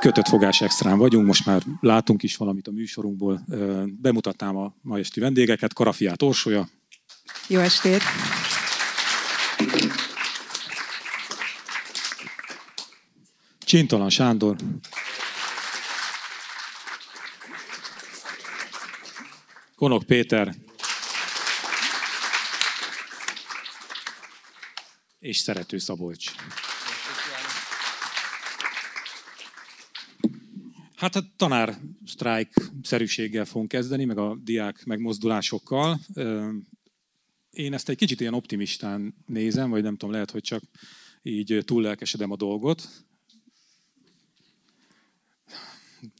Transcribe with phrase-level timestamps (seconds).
[0.00, 3.44] kötött fogás extrán vagyunk, most már látunk is valamit a műsorunkból.
[3.86, 6.68] Bemutatnám a ma esti vendégeket, Karafiát Orsolya.
[7.48, 8.02] Jó estét!
[13.58, 14.56] Csintalan Sándor.
[19.76, 20.54] Konok Péter.
[25.18, 26.32] És Szerető Szabolcs.
[31.00, 36.00] Hát a tanár sztrájk szerűséggel fogunk kezdeni, meg a diák megmozdulásokkal.
[37.50, 40.62] Én ezt egy kicsit ilyen optimistán nézem, vagy nem tudom, lehet, hogy csak
[41.22, 42.88] így túl lelkesedem a dolgot.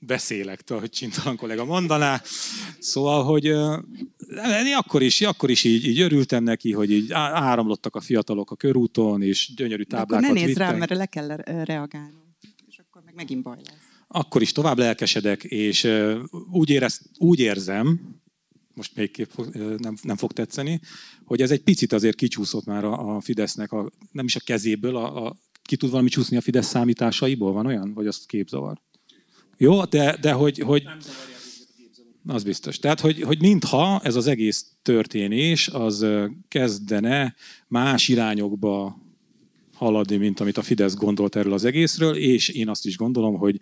[0.02, 2.22] Beszélek, hogy Csintalan kollega mondaná.
[2.78, 8.00] Szóval, hogy én akkor is, akkor is így, így örültem neki, hogy így áramlottak a
[8.00, 12.36] fiatalok a körúton, és gyönyörű táblákat De akkor ne nézz rám, mert le kell reagálnom,
[12.66, 15.88] és akkor meg megint baj lesz akkor is tovább lelkesedek, és
[16.50, 18.18] úgy, érez, úgy érzem,
[18.74, 19.28] most még
[19.78, 20.80] nem, nem fog tetszeni,
[21.24, 24.96] hogy ez egy picit azért kicsúszott már a, a Fidesznek, a, nem is a kezéből,
[24.96, 27.94] a, a, ki tud valami csúszni a Fidesz számításaiból, van olyan?
[27.94, 28.80] Vagy azt képzavar?
[29.56, 30.58] Jó, de, de hogy...
[30.58, 30.88] hogy
[32.26, 32.78] az biztos.
[32.78, 36.06] Tehát, hogy, hogy mintha ez az egész történés, az
[36.48, 37.34] kezdene
[37.68, 38.98] más irányokba
[39.74, 43.60] haladni, mint amit a Fidesz gondolt erről az egészről, és én azt is gondolom, hogy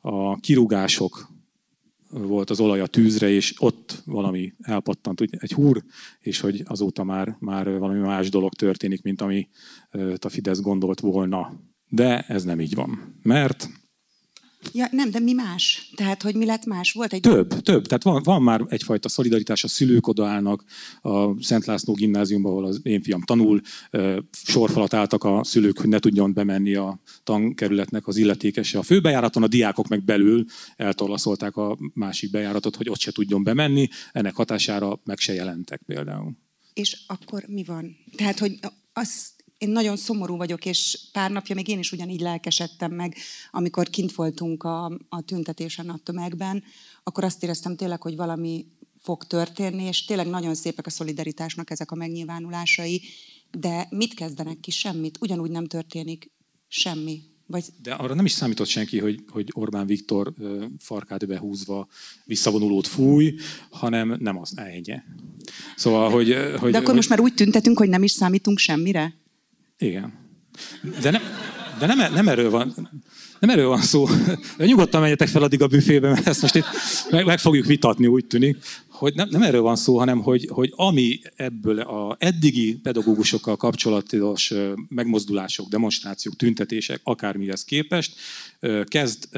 [0.00, 1.28] a kirúgások
[2.10, 5.84] volt az olaj a tűzre, és ott valami elpattant, egy húr,
[6.20, 9.48] és hogy azóta már, már valami más dolog történik, mint ami
[10.18, 11.52] a Fidesz gondolt volna.
[11.88, 13.18] De ez nem így van.
[13.22, 13.68] Mert
[14.72, 15.90] Ja, nem, de mi más?
[15.94, 16.92] Tehát, hogy mi lett más?
[16.92, 17.20] Volt egy...
[17.20, 17.86] Több, több.
[17.86, 20.64] Tehát van, van már egyfajta szolidaritás, a szülők odaállnak
[21.00, 23.60] a Szent László gimnáziumban, ahol az én fiam tanul,
[24.30, 29.48] sorfalat álltak a szülők, hogy ne tudjon bemenni a tankerületnek az illetékese a főbejáraton, a
[29.48, 30.44] diákok meg belül
[30.76, 36.36] eltorlaszolták a másik bejáratot, hogy ott se tudjon bemenni, ennek hatására meg se jelentek például.
[36.74, 37.96] És akkor mi van?
[38.16, 38.58] Tehát, hogy
[38.92, 43.16] az én nagyon szomorú vagyok, és pár napja még én is ugyanígy lelkesedtem meg,
[43.50, 46.62] amikor kint voltunk a, a tüntetésen a tömegben,
[47.02, 48.66] akkor azt éreztem tényleg, hogy valami
[49.00, 53.02] fog történni, és tényleg nagyon szépek a szolidaritásnak ezek a megnyilvánulásai,
[53.50, 54.70] de mit kezdenek ki?
[54.70, 55.18] Semmit.
[55.20, 56.30] Ugyanúgy nem történik
[56.68, 57.22] semmi.
[57.46, 57.64] Vagy...
[57.82, 60.32] De arra nem is számított senki, hogy, hogy Orbán Viktor
[60.78, 61.88] farkát behúzva
[62.24, 63.34] visszavonulót fúj,
[63.70, 65.00] hanem nem az, ennyi.
[65.76, 66.94] Szóval, hogy, hogy, De akkor hogy...
[66.94, 69.18] most már úgy tüntetünk, hogy nem is számítunk semmire?
[69.80, 70.12] Igen.
[71.02, 71.22] De nem,
[71.78, 72.88] de nem, nem erről van.
[73.38, 74.06] Nem erről van szó.
[74.56, 76.64] Nyugodtan menjetek fel addig a büfébe, mert ezt most itt
[77.10, 78.56] meg, meg fogjuk vitatni, úgy tűnik.
[78.88, 84.52] Hogy nem, nem erről van szó, hanem hogy, hogy ami ebből a eddigi pedagógusokkal kapcsolatos
[84.88, 88.14] megmozdulások, demonstrációk, tüntetések, akármihez képest,
[88.84, 89.28] kezd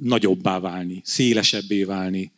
[0.00, 2.32] nagyobbá válni, szélesebbé válni.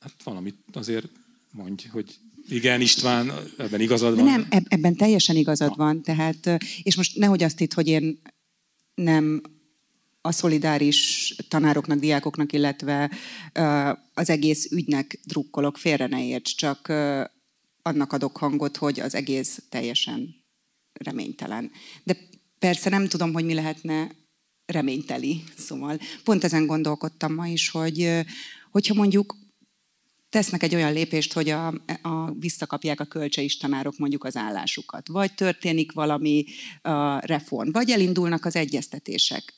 [0.00, 1.08] Hát valamit azért
[1.50, 2.14] mondj, hogy
[2.48, 4.24] igen, István, ebben igazad van.
[4.24, 5.76] Nem, ebben teljesen igazad ha.
[5.76, 6.02] van.
[6.02, 8.20] Tehát, és most nehogy azt itt, hogy én
[8.94, 9.42] nem
[10.20, 13.10] a szolidáris tanároknak, diákoknak, illetve
[14.14, 16.88] az egész ügynek drukkolok, félre ne érts, csak
[17.82, 20.34] annak adok hangot, hogy az egész teljesen
[20.92, 21.70] reménytelen.
[22.04, 22.16] De
[22.58, 24.10] persze nem tudom, hogy mi lehetne
[24.66, 25.42] reményteli.
[25.56, 28.10] Szóval pont ezen gondolkodtam ma is, hogy
[28.70, 29.36] hogyha mondjuk
[30.34, 31.66] tesznek egy olyan lépést, hogy a,
[32.02, 36.44] a, visszakapják a kölcseis tanárok mondjuk az állásukat, vagy történik valami
[36.82, 39.54] a reform, vagy elindulnak az egyeztetések,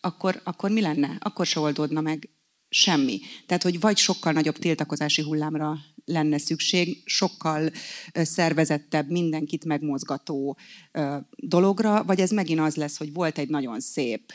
[0.00, 1.16] akkor, akkor mi lenne?
[1.20, 2.28] Akkor se oldódna meg
[2.68, 3.20] semmi.
[3.46, 7.70] Tehát, hogy vagy sokkal nagyobb tiltakozási hullámra lenne szükség, sokkal
[8.12, 10.58] szervezettebb, mindenkit megmozgató
[11.36, 14.32] dologra, vagy ez megint az lesz, hogy volt egy nagyon szép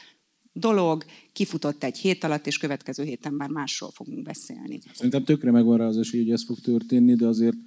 [0.54, 4.80] dolog, kifutott egy hét alatt, és következő héten már másról fogunk beszélni.
[4.94, 7.58] Szerintem tökre megvan rá az esély, hogy ez fog történni, de azért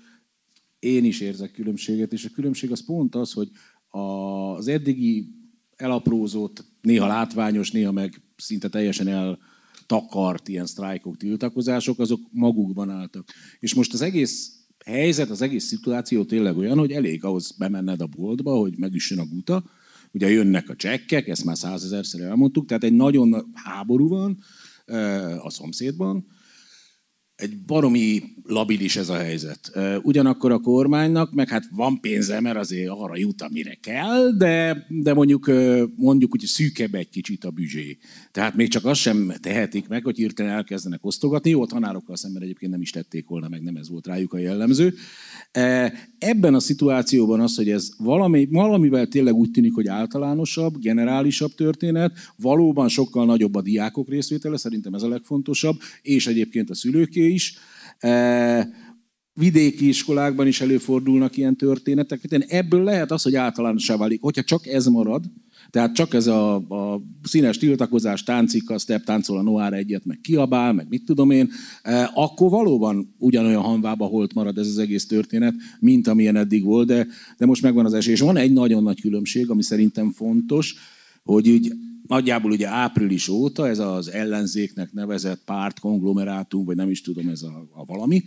[0.78, 3.50] én is érzek különbséget, és a különbség az pont az, hogy
[3.88, 5.28] az eddigi
[5.76, 13.28] elaprózott, néha látványos, néha meg szinte teljesen eltakart ilyen sztrájkok, tiltakozások, azok magukban álltak.
[13.58, 18.06] És most az egész helyzet, az egész szituáció tényleg olyan, hogy elég ahhoz bemenned a
[18.06, 19.64] boltba, hogy megüssön a guta,
[20.16, 24.38] Ugye jönnek a csekkek, ezt már százezerszer elmondtuk, tehát egy nagyon háború van
[25.42, 26.26] a szomszédban,
[27.34, 29.72] egy baromi labilis ez a helyzet.
[30.02, 35.14] Ugyanakkor a kormánynak, meg hát van pénze, mert azért arra jut, amire kell, de, de
[35.14, 35.50] mondjuk,
[35.96, 37.98] mondjuk hogy szűkebb egy kicsit a büdzsé.
[38.30, 41.50] Tehát még csak azt sem tehetik meg, hogy hirtelen elkezdenek osztogatni.
[41.50, 44.38] Jó, a tanárokkal szemben egyébként nem is tették volna, meg nem ez volt rájuk a
[44.38, 44.94] jellemző.
[46.18, 52.12] Ebben a szituációban az, hogy ez valami, valamivel tényleg úgy tűnik, hogy általánosabb, generálisabb történet,
[52.36, 57.58] valóban sokkal nagyobb a diákok részvétele, szerintem ez a legfontosabb, és egyébként a szülőké is.
[59.32, 62.20] Vidéki iskolákban is előfordulnak ilyen történetek.
[62.48, 64.20] Ebből lehet az, hogy általánosá válik.
[64.20, 65.24] Hogyha csak ez marad,
[65.70, 70.72] tehát csak ez a, a színes tiltakozás, táncika, step táncol a Noár egyet, meg kiabál,
[70.72, 71.50] meg mit tudom én,
[71.82, 76.86] e, akkor valóban ugyanolyan hanvába holt marad ez az egész történet, mint amilyen eddig volt,
[76.86, 77.06] de,
[77.38, 78.12] de most megvan az esély.
[78.12, 80.74] És van egy nagyon nagy különbség, ami szerintem fontos,
[81.22, 81.72] hogy így
[82.06, 87.42] nagyjából ugye április óta ez az ellenzéknek nevezett párt, konglomerátum, vagy nem is tudom, ez
[87.42, 88.22] a, a valami,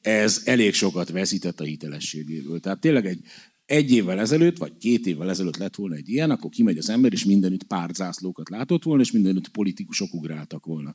[0.00, 2.60] ez elég sokat veszített a hitelességéből.
[2.60, 3.20] Tehát tényleg egy
[3.66, 7.12] egy évvel ezelőtt, vagy két évvel ezelőtt lett volna egy ilyen, akkor kimegy az ember,
[7.12, 10.94] és mindenütt pártzászlókat látott volna, és mindenütt politikusok ugráltak volna.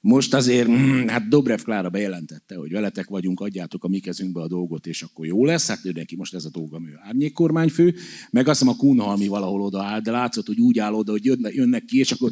[0.00, 4.48] Most azért, mm, hát Dobrev Klára bejelentette, hogy veletek vagyunk, adjátok a mi kezünkbe a
[4.48, 5.68] dolgot, és akkor jó lesz.
[5.68, 7.94] Hát ő neki most ez a dolga, ő árnyékkormányfő.
[8.30, 11.24] Meg azt hiszem a Kunhalmi valahol oda áll, de látszott, hogy úgy áll oda, hogy
[11.24, 12.30] jönnek, jönnek ki, és akkor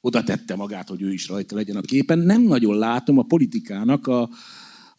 [0.00, 2.18] oda tette magát, hogy ő is rajta legyen a képen.
[2.18, 4.30] Nem nagyon látom a politikának a,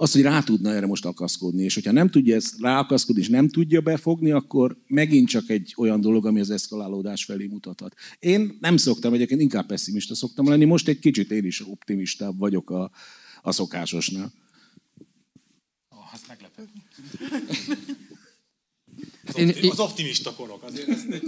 [0.01, 1.63] az, hogy rá tudna erre most akaszkodni.
[1.63, 6.01] És hogyha nem tudja ezt ráakaszkodni, és nem tudja befogni, akkor megint csak egy olyan
[6.01, 7.95] dolog, ami az eszkalálódás felé mutathat.
[8.19, 12.69] Én nem szoktam, egyébként inkább pessimista szoktam lenni, most egy kicsit én is optimistább vagyok
[12.69, 12.91] a,
[13.41, 14.33] a szokásosnál.
[15.89, 16.69] Oh, az meglepő.
[19.25, 21.23] Az, opti- az optimista korok, azért ezt egy,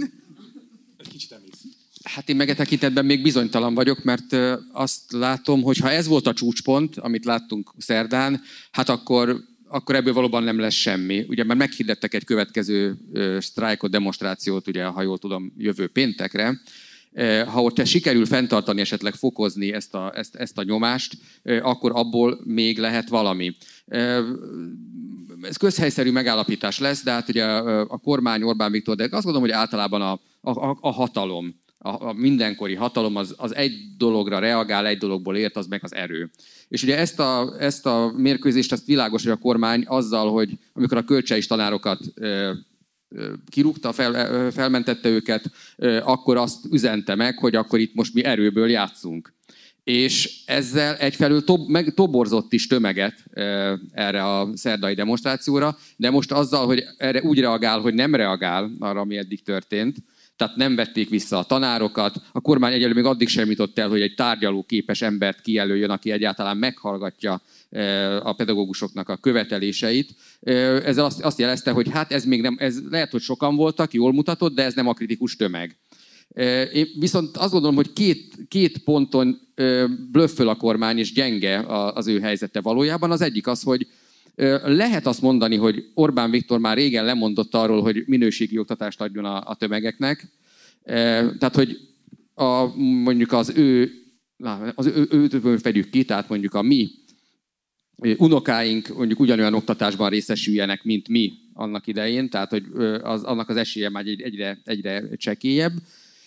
[0.96, 1.64] egy kicsit emész.
[2.14, 4.36] Hát én meg tekintetben még bizonytalan vagyok, mert
[4.72, 10.12] azt látom, hogy ha ez volt a csúcspont, amit láttunk szerdán, hát akkor, akkor ebből
[10.12, 11.24] valóban nem lesz semmi.
[11.28, 12.96] Ugye már meghirdettek egy következő
[13.38, 16.60] sztrájkot, demonstrációt, ugye, ha jól tudom, jövő péntekre.
[17.46, 21.16] Ha ott sikerül fenntartani, esetleg fokozni ezt a, ezt, ezt a nyomást,
[21.62, 23.56] akkor abból még lehet valami
[25.42, 29.50] ez közhelyszerű megállapítás lesz, de hát ugye a kormány Orbán Viktor, de azt gondolom, hogy
[29.50, 34.98] általában a, a, a hatalom a, a mindenkori hatalom az, az egy dologra reagál, egy
[34.98, 36.30] dologból ért, az meg az erő.
[36.68, 40.96] És ugye ezt a, ezt a mérkőzést, ezt világos, hogy a kormány azzal, hogy amikor
[40.96, 42.52] a kölcseis tanárokat ö,
[43.48, 45.50] kirúgta, fel, felmentette őket,
[46.02, 49.34] akkor azt üzente meg, hogy akkor itt most mi erőből játszunk.
[49.84, 53.24] És ezzel egyfelől tob, meg, toborzott is tömeget
[53.92, 59.00] erre a szerdai demonstrációra, de most azzal, hogy erre úgy reagál, hogy nem reagál arra,
[59.00, 59.96] ami eddig történt,
[60.36, 62.16] tehát nem vették vissza a tanárokat.
[62.32, 66.10] A kormány egyelőre még addig sem jutott el, hogy egy tárgyaló képes embert kijelöljön, aki
[66.10, 70.14] egyáltalán meghallgatja eh, a pedagógusoknak a követeléseit.
[70.40, 73.92] Eh, ez azt, azt jelezte, hogy hát ez még nem, ez lehet, hogy sokan voltak,
[73.92, 75.76] jól mutatott, de ez nem a kritikus tömeg.
[76.28, 79.40] Eh, én viszont azt gondolom, hogy két, két ponton
[80.12, 81.64] blöfföl a kormány, és gyenge
[81.94, 83.10] az ő helyzete valójában.
[83.10, 83.86] Az egyik az, hogy
[84.64, 89.54] lehet azt mondani, hogy Orbán Viktor már régen lemondott arról, hogy minőségi oktatást adjon a,
[89.54, 90.28] tömegeknek.
[90.84, 91.78] Tehát, hogy
[92.34, 93.90] a, mondjuk az ő,
[94.74, 95.08] az ő,
[95.44, 96.90] őt fedjük ki, tehát mondjuk a mi
[98.16, 102.64] unokáink mondjuk ugyanolyan oktatásban részesüljenek, mint mi annak idején, tehát hogy
[103.02, 105.72] az, annak az esélye már egyre, egyre csekélyebb.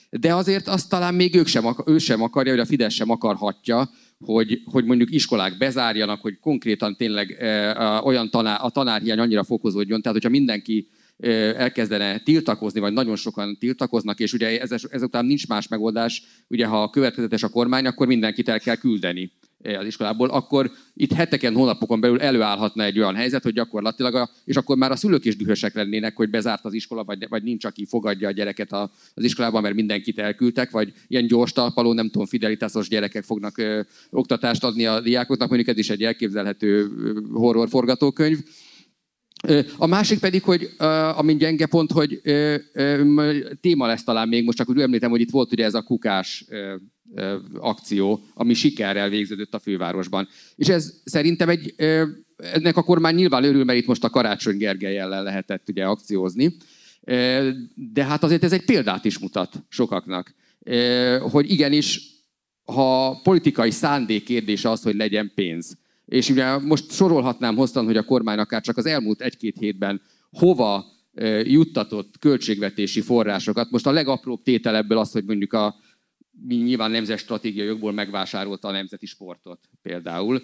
[0.09, 3.89] De azért azt talán még ők sem, ő sem akarja, vagy a Fidesz sem akarhatja,
[4.19, 10.01] hogy, hogy mondjuk iskolák bezárjanak, hogy konkrétan tényleg e, olyan tanár, a tanárhiány annyira fokozódjon,
[10.01, 15.67] tehát hogyha mindenki elkezdene tiltakozni, vagy nagyon sokan tiltakoznak, és ugye ez, ezután nincs más
[15.67, 19.31] megoldás, ugye ha következetes a kormány, akkor mindenkit el kell küldeni
[19.73, 24.55] az iskolából, akkor itt heteken, hónapokon belül előállhatna egy olyan helyzet, hogy gyakorlatilag, a, és
[24.55, 27.85] akkor már a szülők is dühösek lennének, hogy bezárt az iskola, vagy, vagy nincs, aki
[27.85, 32.27] fogadja a gyereket a, az iskolában, mert mindenkit elküldtek, vagy ilyen gyors talpaló, nem tudom,
[32.27, 36.89] fidelitásos gyerekek fognak ö, oktatást adni a diákoknak, mondjuk ez is egy elképzelhető
[37.31, 38.37] horror forgatókönyv.
[39.77, 40.69] A másik pedig, hogy
[41.15, 42.21] amin gyenge pont, hogy
[43.61, 46.45] téma lesz talán még, most csak úgy említem, hogy itt volt ugye ez a kukás
[47.53, 50.27] akció, ami sikerrel végződött a fővárosban.
[50.55, 51.73] És ez szerintem egy,
[52.37, 56.55] ennek a kormány nyilván örül, mert itt most a Karácsony Gergely ellen lehetett ugye akciózni,
[57.75, 60.33] de hát azért ez egy példát is mutat sokaknak,
[61.19, 62.01] hogy igenis,
[62.63, 68.03] ha politikai szándék kérdése az, hogy legyen pénz, és ugye most sorolhatnám hosszan, hogy a
[68.03, 70.85] kormány akár csak az elmúlt egy-két hétben hova
[71.43, 73.71] juttatott költségvetési forrásokat.
[73.71, 75.75] Most a legapróbb tétel ebből az, hogy mondjuk a
[76.41, 80.41] mi nyilván nemzet stratégiai jogból megvásárolta a nemzeti sportot például.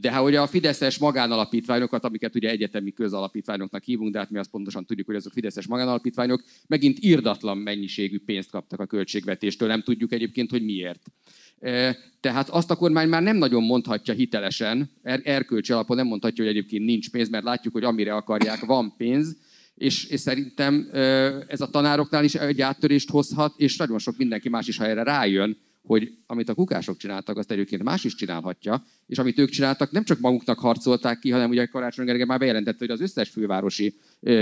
[0.00, 4.50] De hát ugye a Fideszes magánalapítványokat, amiket ugye egyetemi közalapítványoknak hívunk, de hát mi azt
[4.50, 10.12] pontosan tudjuk, hogy azok Fideszes magánalapítványok megint irdatlan mennyiségű pénzt kaptak a költségvetéstől, nem tudjuk
[10.12, 11.02] egyébként, hogy miért.
[12.20, 16.52] Tehát azt a kormány már nem nagyon mondhatja hitelesen, er, erkölcsi alapon nem mondhatja, hogy
[16.52, 19.36] egyébként nincs pénz, mert látjuk, hogy amire akarják, van pénz,
[19.74, 20.88] és, és szerintem
[21.48, 25.02] ez a tanároknál is egy áttörést hozhat, és nagyon sok mindenki más is, ha erre
[25.02, 25.56] rájön,
[25.88, 30.04] hogy amit a kukások csináltak, azt egyébként más is csinálhatja, és amit ők csináltak, nem
[30.04, 33.94] csak maguknak harcolták ki, hanem ugye Karácsony Gergely már bejelentette, hogy az összes fővárosi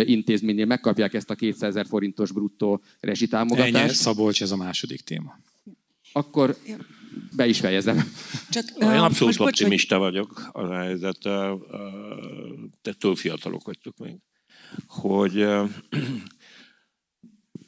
[0.05, 3.75] intézménynél megkapják ezt a 200 ezer forintos bruttó rezsitámogatást.
[3.75, 5.39] Ennyi, Szabolcs, ez a második téma.
[6.13, 6.57] Akkor
[7.37, 8.13] be is fejezem.
[8.51, 11.19] Csak, Én abszolút optimista bocs, vagyok a helyzet.
[12.83, 14.17] Te túl fiatalok vagytok még
[14.87, 15.47] hogy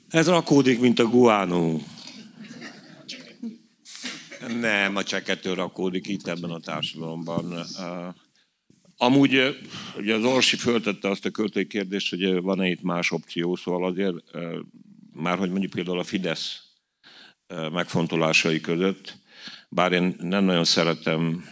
[0.08, 1.82] ez rakódik, mint a guánó.
[4.60, 7.64] Nem, a csekető rakódik itt ebben a társadalomban.
[8.96, 9.58] Amúgy
[9.96, 14.16] ugye az Orsi föltette azt a költői kérdést, hogy van-e itt más opció, szóval azért
[15.12, 16.62] már, hogy mondjuk például a Fidesz
[17.48, 19.17] megfontolásai között,
[19.68, 21.44] bár én nem nagyon szeretem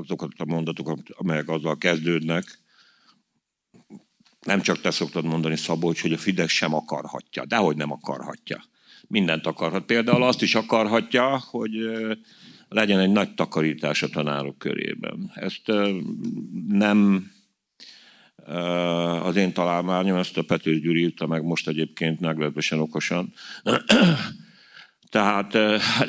[0.00, 2.60] azokat a mondatokat, amelyek azzal kezdődnek,
[4.40, 7.44] nem csak te szoktad mondani, Szabolcs, hogy a Fidesz sem akarhatja.
[7.44, 8.64] Dehogy nem akarhatja.
[9.08, 9.84] Mindent akarhat.
[9.84, 11.72] Például azt is akarhatja, hogy
[12.68, 15.30] legyen egy nagy takarítás a tanárok körében.
[15.34, 15.72] Ezt
[16.68, 17.30] nem
[19.22, 23.32] az én találmányom, ezt a Pető Gyuri írta meg most egyébként meglehetősen okosan.
[25.12, 25.54] Tehát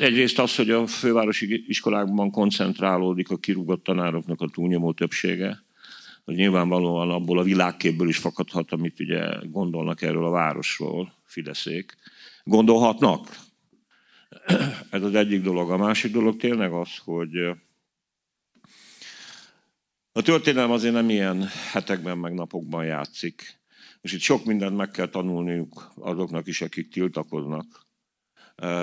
[0.00, 5.64] egyrészt az, hogy a fővárosi iskolákban koncentrálódik a kirúgott tanároknak a túlnyomó többsége,
[6.24, 11.94] hogy nyilvánvalóan abból a világképből is fakadhat, amit ugye gondolnak erről a városról, Fideszék.
[12.44, 13.36] Gondolhatnak.
[14.90, 15.70] Ez az egyik dolog.
[15.70, 17.36] A másik dolog tényleg az, hogy
[20.12, 23.60] a történelem azért nem ilyen hetekben meg napokban játszik.
[24.00, 27.83] És itt sok mindent meg kell tanulniuk azoknak is, akik tiltakoznak.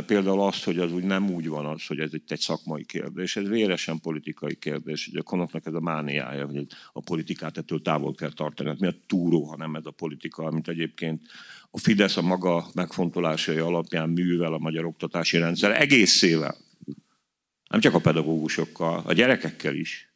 [0.06, 3.36] Például azt, hogy az úgy nem úgy van az, hogy ez egy, egy szakmai kérdés,
[3.36, 5.08] ez véresen politikai kérdés.
[5.08, 8.70] Ugye a konoknak ez a mániája, hogy a politikát ettől távol kell tartani.
[8.70, 11.22] Hát mi a túró, ha nem ez a politika, amit egyébként
[11.70, 16.56] a Fidesz a maga megfontolásai alapján művel a magyar oktatási rendszer egészével.
[17.70, 20.14] Nem csak a pedagógusokkal, a gyerekekkel is.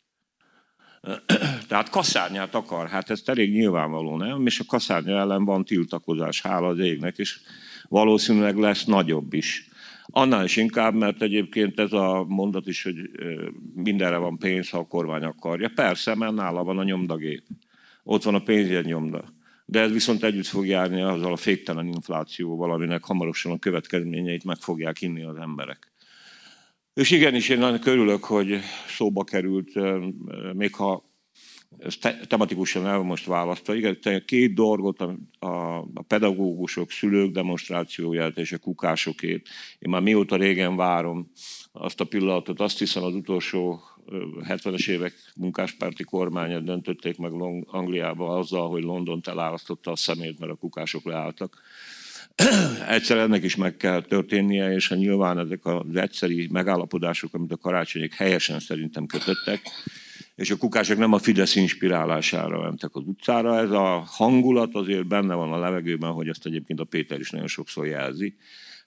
[1.67, 4.45] Tehát kaszárnyát akar, hát ez elég nyilvánvaló, nem?
[4.45, 7.39] És a kaszárnya ellen van tiltakozás, hála az égnek, és
[7.87, 9.69] valószínűleg lesz nagyobb is.
[10.05, 12.95] Annál is inkább, mert egyébként ez a mondat is, hogy
[13.73, 15.71] mindenre van pénz, ha a kormány akarja.
[15.75, 17.43] Persze, mert nála van a nyomdagép.
[18.03, 19.23] Ott van a pénzjegy nyomda.
[19.65, 24.57] De ez viszont együtt fog járni azzal a féktelen inflációval, aminek hamarosan a következményeit meg
[24.57, 25.91] fogják inni az emberek.
[26.93, 29.71] És igenis, én nagyon körülök, hogy szóba került,
[30.53, 31.03] még ha
[31.79, 33.75] ez te, tematikusan el most választva.
[33.75, 39.49] Igen, két dolgot, a, a, a pedagógusok, szülők demonstrációját és a kukásokét.
[39.79, 41.31] Én már mióta régen várom
[41.71, 43.81] azt a pillanatot, azt hiszem az utolsó
[44.47, 47.31] 70-es évek munkáspárti kormánya döntötték meg
[47.65, 51.61] Angliába azzal, hogy London elárasztotta a szemét, mert a kukások leálltak.
[52.87, 57.57] Egyszer ennek is meg kell történnie, és ha nyilván ezek az egyszeri megállapodások, amit a
[57.57, 59.61] karácsonyék helyesen szerintem kötöttek,
[60.35, 63.59] és a kukások nem a Fidesz inspirálására mentek az utcára.
[63.59, 67.47] Ez a hangulat azért benne van a levegőben, hogy ezt egyébként a Péter is nagyon
[67.47, 68.35] sokszor jelzi.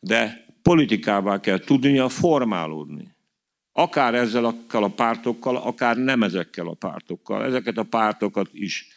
[0.01, 3.17] De politikává kell tudnia formálódni.
[3.73, 7.45] Akár ezzel a pártokkal, akár nem ezekkel a pártokkal.
[7.45, 8.89] Ezeket a pártokat is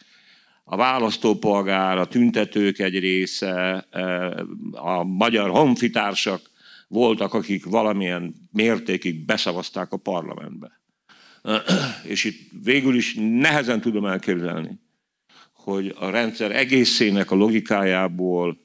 [0.64, 4.30] a választópolgár, a tüntetők egy része, eh,
[4.70, 6.40] a magyar honfitársak
[6.88, 10.81] voltak, akik valamilyen mértékig beszavazták a parlamentbe.
[12.02, 14.80] És itt végül is nehezen tudom elképzelni,
[15.52, 18.58] hogy a rendszer egészének a logikájából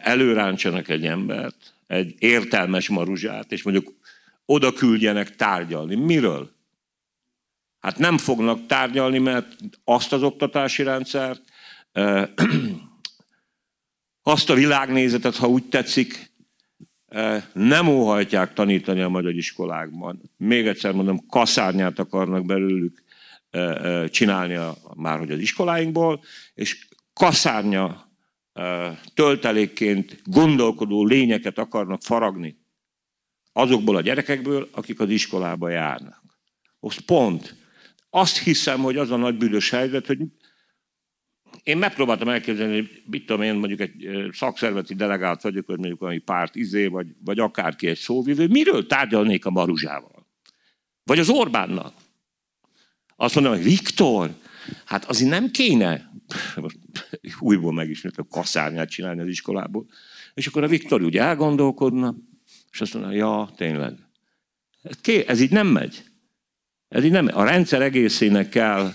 [0.00, 3.92] előráncsanak egy embert, egy értelmes maruzsát, és mondjuk
[4.44, 5.94] oda küldjenek tárgyalni.
[5.94, 6.54] Miről?
[7.80, 11.42] Hát nem fognak tárgyalni, mert azt az oktatási rendszert,
[14.22, 16.30] azt a világnézetet, ha úgy tetszik,
[17.52, 20.30] nem óhajtják tanítani a magyar iskolákban.
[20.36, 23.02] Még egyszer mondom, kaszárnyát akarnak belőlük
[24.08, 26.22] csinálni a, már hogy az iskoláinkból,
[26.54, 28.10] és kaszárnya
[29.14, 32.64] töltelékként gondolkodó lényeket akarnak faragni
[33.52, 36.22] azokból a gyerekekből, akik az iskolába járnak.
[36.80, 37.56] Most pont.
[38.10, 40.18] Azt hiszem, hogy az a nagy büdös helyzet, hogy
[41.66, 46.18] én megpróbáltam elképzelni, hogy mit tudom én, mondjuk egy szakszervezeti delegált vagyok, vagy mondjuk valami
[46.18, 50.26] párt izé, vagy, vagy akárki egy szóvivő, miről tárgyalnék a Maruzsával?
[51.04, 51.94] Vagy az Orbánnal?
[53.16, 54.30] Azt mondom, hogy Viktor,
[54.84, 56.12] hát azért nem kéne
[57.38, 59.86] újból megismétlem kaszárnyát csinálni az iskolából.
[60.34, 62.14] És akkor a Viktor úgy elgondolkodna,
[62.72, 63.94] és azt mondja, ja, tényleg.
[65.26, 66.04] Ez így nem megy.
[66.88, 68.92] Ez így nem A rendszer egészének kell,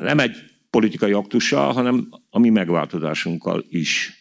[0.00, 4.12] nem egy politikai aktussal, hanem a mi megváltozásunkkal is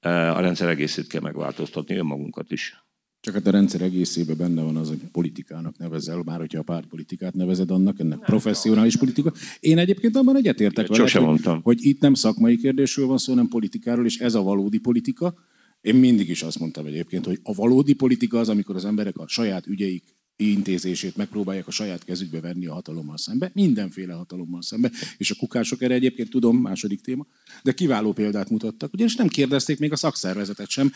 [0.00, 2.86] a rendszer egészét kell megváltoztatni, önmagunkat is.
[3.20, 7.34] Csak hát a rendszer egészében benne van az, hogy politikának nevezel, már hogyha a pártpolitikát
[7.34, 9.32] nevezed annak, ennek professzionális politika.
[9.60, 11.60] Én egyébként abban egyetértek vele, hogy, mondtam.
[11.62, 15.34] hogy itt nem szakmai kérdésről van szó, hanem politikáról, és ez a valódi politika.
[15.80, 19.28] Én mindig is azt mondtam egyébként, hogy a valódi politika az, amikor az emberek a
[19.28, 25.30] saját ügyeik intézését megpróbálják a saját kezükbe venni a hatalommal szembe, mindenféle hatalommal szembe, és
[25.30, 27.26] a kukások erre egyébként tudom, második téma,
[27.62, 30.92] de kiváló példát mutattak, ugyanis nem kérdezték még a szakszervezetet sem,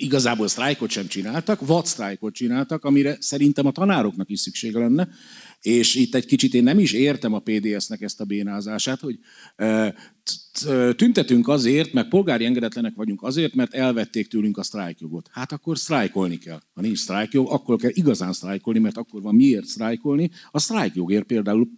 [0.00, 5.08] igazából sztrájkot sem csináltak, vad sztrájkot csináltak, amire szerintem a tanároknak is szüksége lenne,
[5.60, 9.18] és itt egy kicsit én nem is értem a PDS-nek ezt a bénázását, hogy
[10.96, 15.28] tüntetünk azért, meg polgári engedetlenek vagyunk azért, mert elvették tőlünk a sztrájkjogot.
[15.32, 16.60] Hát akkor sztrájkolni kell.
[16.74, 20.30] Ha nincs sztrájkjog, akkor kell igazán sztrájkolni, mert akkor van miért sztrájkolni.
[20.50, 21.68] A sztrájkjogért például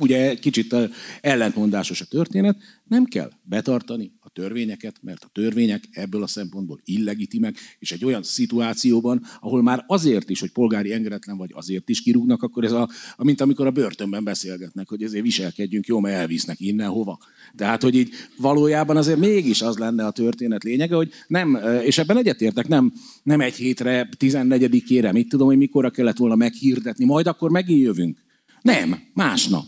[0.00, 0.76] ugye kicsit
[1.20, 7.92] ellentmondásos a történet, nem kell betartani törvényeket, mert a törvények ebből a szempontból illegitimek, és
[7.92, 12.64] egy olyan szituációban, ahol már azért is, hogy polgári engedetlen vagy, azért is kirúgnak, akkor
[12.64, 17.18] ez a, mint amikor a börtönben beszélgetnek, hogy ezért viselkedjünk jó, mert elvisznek innen hova.
[17.56, 22.16] Tehát, hogy így valójában azért mégis az lenne a történet lényege, hogy nem, és ebben
[22.16, 27.50] egyetértek, nem, nem egy hétre, 14-ére, mit tudom, hogy mikorra kellett volna meghirdetni, majd akkor
[27.50, 28.18] megint jövünk.
[28.62, 29.66] Nem, másnap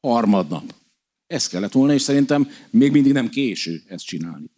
[0.00, 0.81] harmadnap.
[1.32, 4.50] Ez kellett volna, és szerintem még mindig nem késő ezt csinálni.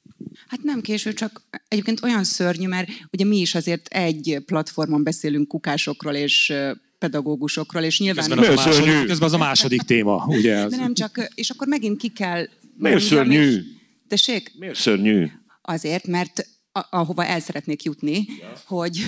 [0.48, 5.48] Hát nem késő, csak egyébként olyan szörnyű, mert ugye mi is azért egy platformon beszélünk
[5.48, 6.52] kukásokról és
[6.98, 8.28] pedagógusokról, és nyilván...
[8.28, 10.68] Közben az, a második, közben az a második téma, ugye?
[10.68, 12.48] De nem csak, és akkor megint ki kell...
[12.76, 13.60] Miért szörnyű?
[14.08, 14.52] Tessék?
[14.58, 15.30] Miért szörnyű?
[15.62, 16.48] Azért, mert
[16.90, 18.52] ahova el szeretnék jutni, ja.
[18.66, 19.00] hogy,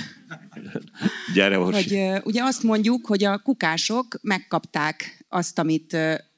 [1.34, 5.96] Gyere, hogy ugye azt mondjuk, hogy a kukások megkapták azt, amit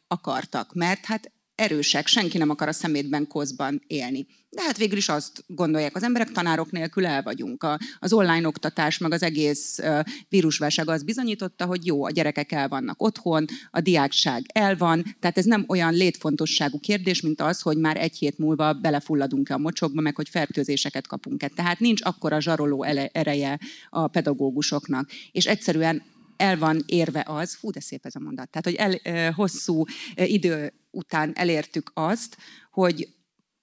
[0.08, 4.26] akartak, mert hát erősek, senki nem akar a szemétben kozban élni.
[4.50, 7.62] De hát végül is azt gondolják, az emberek tanárok nélkül el vagyunk.
[7.62, 12.52] A, az online oktatás, meg az egész uh, vírusválság az bizonyította, hogy jó, a gyerekek
[12.52, 17.60] el vannak otthon, a diákság el van, tehát ez nem olyan létfontosságú kérdés, mint az,
[17.60, 21.48] hogy már egy hét múlva belefulladunk-e a mocsokba, meg hogy fertőzéseket kapunk-e.
[21.48, 23.58] Tehát nincs akkora zsaroló ereje
[23.90, 25.10] a pedagógusoknak.
[25.32, 26.02] És egyszerűen
[26.38, 30.72] el van érve az, fú, de szép ez a mondat, tehát, hogy el, hosszú idő
[30.90, 32.36] után elértük azt,
[32.70, 33.08] hogy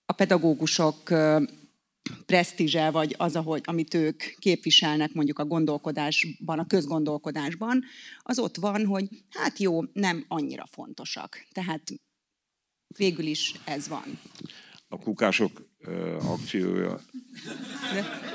[0.06, 1.14] a pedagógusok
[2.26, 7.84] presztízse, vagy az, ahogy, amit ők képviselnek mondjuk a gondolkodásban, a közgondolkodásban,
[8.20, 11.46] az ott van, hogy hát jó, nem annyira fontosak.
[11.52, 11.94] Tehát
[12.98, 14.20] végül is ez van.
[14.88, 15.65] A kukások
[16.22, 17.00] akciója.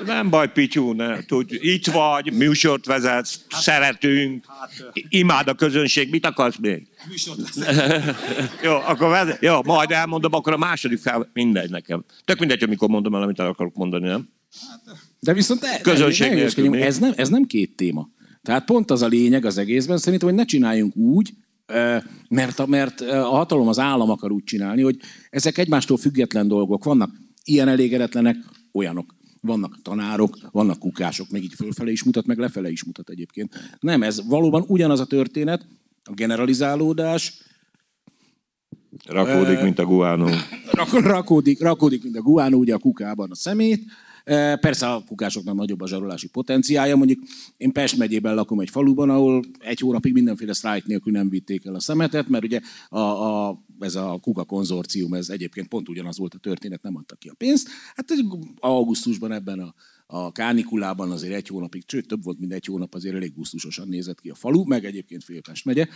[0.05, 6.09] Nem baj, Pityú, ne, tudj, itt vagy, műsort vezetsz, hát, szeretünk, hát, imád a közönség,
[6.09, 6.87] mit akarsz még?
[8.63, 12.03] jó, akkor vezet, jó, majd elmondom, akkor a második fel, mindegy nekem.
[12.25, 14.29] Tök mindegy, amikor mondom el, amit el akarok mondani, nem?
[15.19, 18.09] De viszont e, közönség ne, ne, ez, nem, ez nem két téma.
[18.41, 21.33] Tehát pont az a lényeg az egészben, szerintem, hogy ne csináljunk úgy,
[22.29, 24.97] mert a, mert a hatalom, az állam akar úgy csinálni, hogy
[25.29, 27.11] ezek egymástól független dolgok vannak
[27.43, 28.37] ilyen elégedetlenek,
[28.71, 29.15] olyanok.
[29.41, 33.77] Vannak tanárok, vannak kukások, meg így fölfele is mutat, meg lefele is mutat egyébként.
[33.79, 35.67] Nem, ez valóban ugyanaz a történet,
[36.03, 37.41] a generalizálódás.
[39.05, 40.29] Rakódik, mint a guánó.
[40.91, 43.83] Rakódik, rakódik, mint a guánó, ugye a kukában a szemét.
[44.59, 46.95] Persze a kukásoknak nagyobb a zsarolási potenciája.
[46.95, 47.19] Mondjuk
[47.57, 51.75] én Pest megyében lakom egy faluban, ahol egy hónapig mindenféle sztrájk nélkül nem vitték el
[51.75, 56.33] a szemetet, mert ugye a, a, ez a kuka konzorcium, ez egyébként pont ugyanaz volt
[56.33, 57.67] a történet, nem adta ki a pénzt.
[57.95, 58.05] Hát
[58.59, 59.73] augusztusban ebben a,
[60.07, 64.21] a kánikulában azért egy hónapig, sőt több volt, mint egy hónap, azért elég gusztusosan nézett
[64.21, 65.87] ki a falu, meg egyébként Félpest megye.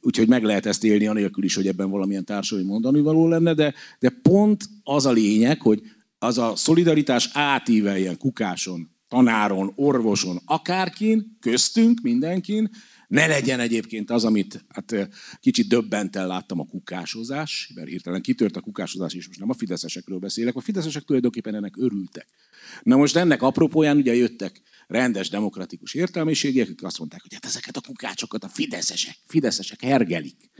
[0.00, 3.74] Úgyhogy meg lehet ezt élni anélkül is, hogy ebben valamilyen társadalmi mondani való lenne, de,
[3.98, 5.82] de pont az a lényeg, hogy
[6.18, 12.70] az a szolidaritás átíveljen kukáson, tanáron, orvoson, akárkin, köztünk, mindenkin,
[13.08, 15.08] ne legyen egyébként az, amit hát
[15.40, 20.18] kicsit döbbenten láttam a kukásozás, mert hirtelen kitört a kukásozás, és most nem a fideszesekről
[20.18, 22.28] beszélek, a fideszesek tulajdonképpen ennek örültek.
[22.82, 27.76] Na most ennek apropóján ugye jöttek rendes demokratikus értelmiségiek, akik azt mondták, hogy hát ezeket
[27.76, 30.50] a kukácsokat a fideszesek, fideszesek hergelik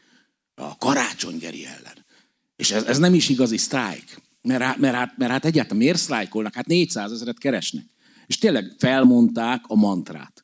[0.55, 2.05] a karácsonygeri ellen.
[2.57, 4.23] És ez, ez nem is igazi sztrájk.
[4.43, 6.55] Mert, hát- mert, hát, mert hát egyáltalán miért sztrájkolnak?
[6.55, 7.85] Hát 400 ezeret keresnek.
[8.27, 10.36] És tényleg felmondták a mantrát.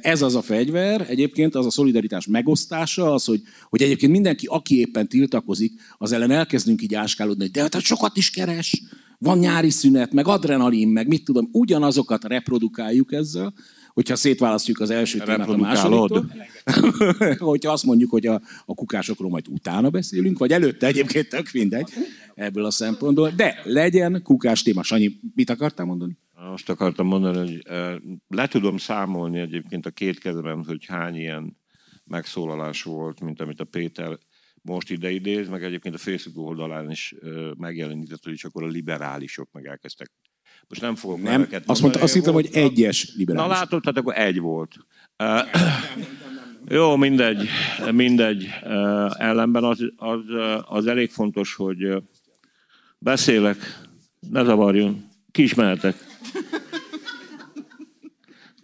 [0.00, 4.78] Ez az a fegyver, egyébként az a szolidaritás megosztása, az, hogy, hogy egyébként mindenki, aki
[4.78, 8.82] éppen tiltakozik, az ellen elkezdünk így áskálódni, hogy de hát sokat is keres,
[9.18, 13.52] van nyári szünet, meg adrenalin, meg mit tudom, ugyanazokat reprodukáljuk ezzel,
[13.92, 16.32] hogyha szétválasztjuk az első témát a másodiktól,
[17.38, 21.88] hogyha azt mondjuk, hogy a, a kukásokról majd utána beszélünk, vagy előtte egyébként tök mindegy
[22.34, 24.82] ebből a szempontból, de legyen kukás téma.
[24.82, 26.16] Sanyi, mit akartál mondani?
[26.42, 27.62] Azt akartam mondani, hogy
[28.28, 31.56] le tudom számolni egyébként a két kezemben, hogy hány ilyen
[32.04, 34.18] megszólalás volt, mint amit a Péter
[34.62, 37.14] most ide idéz, meg egyébként a Facebook oldalán is
[37.56, 40.12] megjelenített, hogy csak akkor a liberálisok meg elkezdtek.
[40.68, 43.50] Most nem fogok nem, azt, mondta, azt hittem, hogy egyes liberális.
[43.50, 44.76] Na látod, tehát akkor egy volt.
[45.18, 45.40] Uh,
[46.68, 47.48] jó, mindegy,
[47.92, 48.48] mindegy.
[49.08, 50.20] Ellenben az, az,
[50.64, 52.02] az elég fontos, hogy
[52.98, 53.58] beszélek,
[54.20, 55.48] ne zavarjon, ki.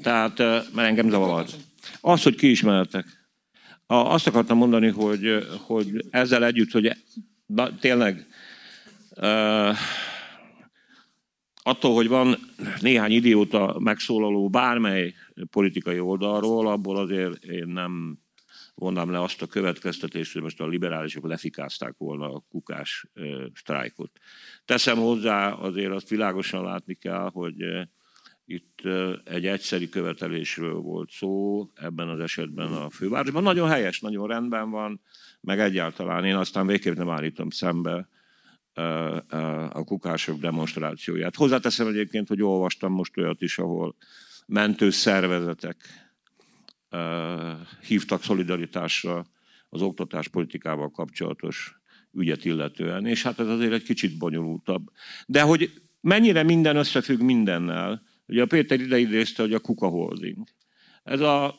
[0.03, 0.39] Tehát,
[0.73, 1.57] mert engem zavart.
[2.01, 2.57] Az, hogy ki.
[3.87, 6.97] Azt akartam mondani, hogy, hogy ezzel együtt, hogy
[7.47, 8.27] na, tényleg
[9.17, 9.77] uh,
[11.63, 12.39] attól, hogy van
[12.81, 15.15] néhány idióta megszólaló bármely
[15.51, 18.19] politikai oldalról, abból azért én nem
[18.79, 23.07] vonnám le azt a következtetést, hogy most a liberálisok lefikázták volna a kukás
[23.55, 24.11] sztrájkot.
[24.65, 27.55] Teszem hozzá, azért azt világosan látni kell, hogy
[28.45, 28.81] itt
[29.25, 33.43] egy egyszeri követelésről volt szó, ebben az esetben a fővárosban.
[33.43, 35.01] Nagyon helyes, nagyon rendben van,
[35.41, 38.09] meg egyáltalán én aztán végképp nem állítom szembe
[39.73, 41.37] a kukások demonstrációját.
[41.37, 43.97] Hozzáteszem egyébként, hogy olvastam most olyat is, ahol
[44.47, 45.77] mentő szervezetek
[47.87, 49.27] hívtak szolidaritásra
[49.69, 51.81] az oktatáspolitikával kapcsolatos
[52.13, 54.91] ügyet illetően, és hát ez azért egy kicsit bonyolultabb.
[55.27, 60.47] De hogy mennyire minden összefügg mindennel, ugye a Péter ide idézte, hogy a Kuka Holding.
[61.03, 61.59] Ez a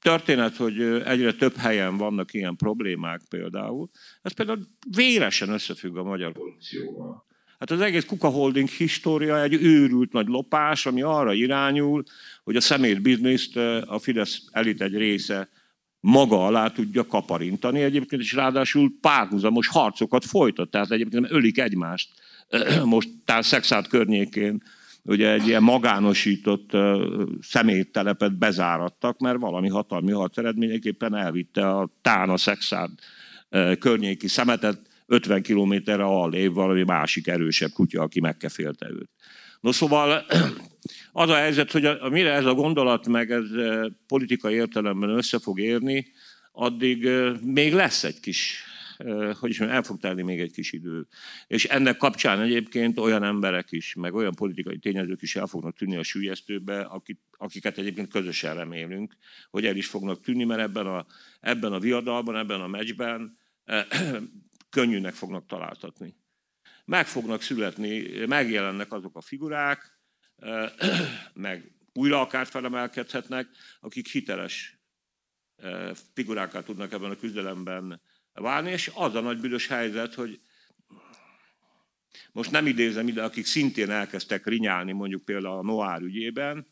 [0.00, 3.90] történet, hogy egyre több helyen vannak ilyen problémák például,
[4.22, 7.25] ez például véresen összefügg a magyar korrupcióval.
[7.58, 12.02] Hát az egész Kuka Holding história egy őrült nagy lopás, ami arra irányul,
[12.44, 15.48] hogy a szemét bizniszt a Fidesz elit egy része
[16.00, 22.10] maga alá tudja kaparintani egyébként, és ráadásul párhuzamos harcokat folytat, tehát egyébként nem ölik egymást.
[22.84, 24.62] Most tár Szexát környékén
[25.02, 26.70] ugye egy ilyen magánosított
[27.40, 32.90] szeméttelepet bezárattak, mert valami hatalmi harc eredményeképpen elvitte a Tána Szexád
[33.78, 39.10] környéki szemetet 50 kilométerre allév valami másik erősebb kutya, aki megkefélte őt.
[39.60, 40.26] No szóval
[41.12, 43.44] az a helyzet, hogy a, mire ez a gondolat meg ez
[44.06, 46.06] politikai értelemben össze fog érni,
[46.52, 47.08] addig
[47.42, 48.64] még lesz egy kis
[49.40, 51.06] hogy is el fog telni még egy kis idő.
[51.46, 55.96] És ennek kapcsán egyébként olyan emberek is, meg olyan politikai tényezők is el fognak tűnni
[55.96, 59.16] a sülyeztőbe, akik, akiket egyébként közösen remélünk,
[59.50, 61.06] hogy el is fognak tűnni, mert ebben a,
[61.40, 63.38] ebben a viadalban, ebben a meccsben
[64.76, 66.16] könnyűnek fognak találtatni.
[66.84, 70.00] Meg fognak születni, megjelennek azok a figurák,
[71.34, 73.48] meg újra akár felemelkedhetnek,
[73.80, 74.80] akik hiteles
[76.14, 78.00] figurákat tudnak ebben a küzdelemben
[78.32, 80.40] válni, és az a nagy büdös helyzet, hogy
[82.32, 86.66] most nem idézem ide, akik szintén elkezdtek rinyálni, mondjuk például a Noár ügyében,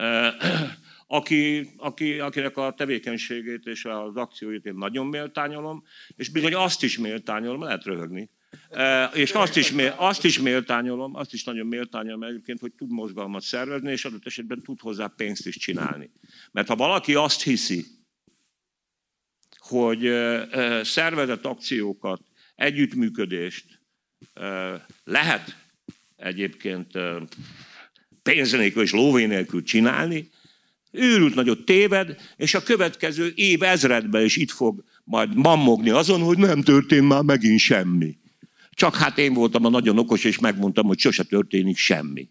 [1.06, 5.84] aki, aki, akinek a tevékenységét és az akcióit én nagyon méltányolom,
[6.16, 8.30] és bizony azt is méltányolom, lehet röhögni,
[9.12, 13.90] és azt is, azt is méltányolom, azt is nagyon méltányolom egyébként, hogy tud mozgalmat szervezni,
[13.90, 16.10] és adott esetben tud hozzá pénzt is csinálni.
[16.52, 17.84] Mert ha valaki azt hiszi,
[19.56, 20.00] hogy
[20.82, 22.22] szervezett akciókat,
[22.54, 23.80] együttműködést
[25.04, 25.56] lehet
[26.16, 26.98] egyébként
[28.22, 30.30] pénz nélkül és lóvé nélkül csinálni,
[30.90, 36.38] őrült nagyot téved, és a következő év ezredben is itt fog majd mammogni azon, hogy
[36.38, 38.18] nem történt már megint semmi.
[38.70, 42.28] Csak hát én voltam a nagyon okos, és megmondtam, hogy sose történik semmi.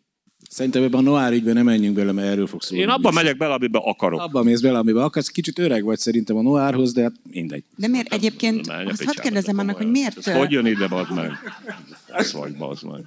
[0.49, 2.83] Szerintem ebben a Noár ügyben nem menjünk bele, mert erről fog szólni.
[2.83, 4.19] Én abban megyek bele, amiben akarok.
[4.19, 5.27] Abban mész bele, amiben akarsz.
[5.27, 7.63] Kicsit öreg vagy szerintem a Noárhoz, de hát mindegy.
[7.75, 10.27] De miért egyébként, azt hadd kérdezem meg, hogy miért...
[10.27, 11.31] Ez hogy jön ide, bazd meg?
[12.07, 13.05] Ez vagy, bazd meg.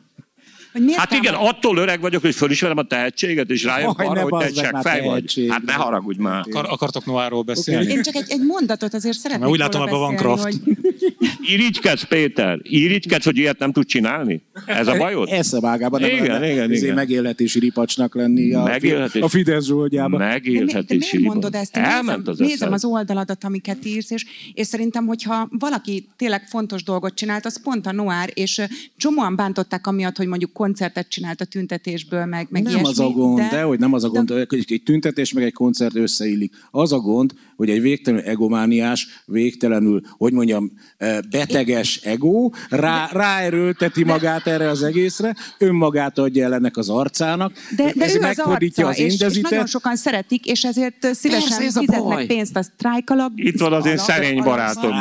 [0.73, 4.09] Hogy miért Hát igen, támad- attól öreg vagyok, hogy fölismerem a tehetséget, és rájövök arra,
[4.09, 5.09] hogy te bazd egy meg már fej vagy.
[5.09, 5.51] tehetség.
[5.51, 6.45] Hát ne haragudj már.
[6.47, 7.93] Akar, akartok Noárról beszélni?
[7.93, 10.43] Én csak egy, egy mondatot azért szeretnék Mert úgy látom, abban van Kraft.
[10.43, 10.55] Hogy...
[11.53, 12.59] Irigykedsz, Péter.
[12.63, 14.43] Irigykedsz, hogy ilyet nem tud csinálni?
[14.67, 15.29] Ez a bajod?
[15.43, 16.95] Eszem ágában nem Igen, lenne igen, izé igen.
[16.95, 19.23] megélhetési ripacsnak lenni a, Megélhetés.
[19.23, 20.21] a Fidesz zsoldjában.
[20.21, 21.77] Megélhetési miért mondod ezt?
[21.77, 26.43] Én Elment nézem, az nézem az oldaladat, amiket írsz, és, és szerintem, hogyha valaki tényleg
[26.49, 28.61] fontos dolgot csinált, az pont a Noár, és
[28.97, 33.09] csomóan bántották amiatt, hogy mondjuk koncertet csinált a tüntetésből, meg, meg nem ilyesmi, az a
[33.09, 36.55] gond, de, de hogy nem az a gond, hogy egy tüntetés meg egy koncert összeillik.
[36.71, 44.05] Az a gond, hogy egy végtelenül egomániás, végtelenül, hogy mondjam, eh, beteges ego rá, ráerőlteti
[44.05, 47.53] magát erre az egészre, önmagát adja el ennek az arcának.
[47.77, 49.51] De, de ez ő az megfordítja arca, az és, és indezitet.
[49.51, 52.27] nagyon sokan szeretik, és ezért ö, szívesen Persze, ez fizetnek baj.
[52.27, 53.31] pénzt a sztrájk alap.
[53.35, 54.93] Itt van az én szerény barátom.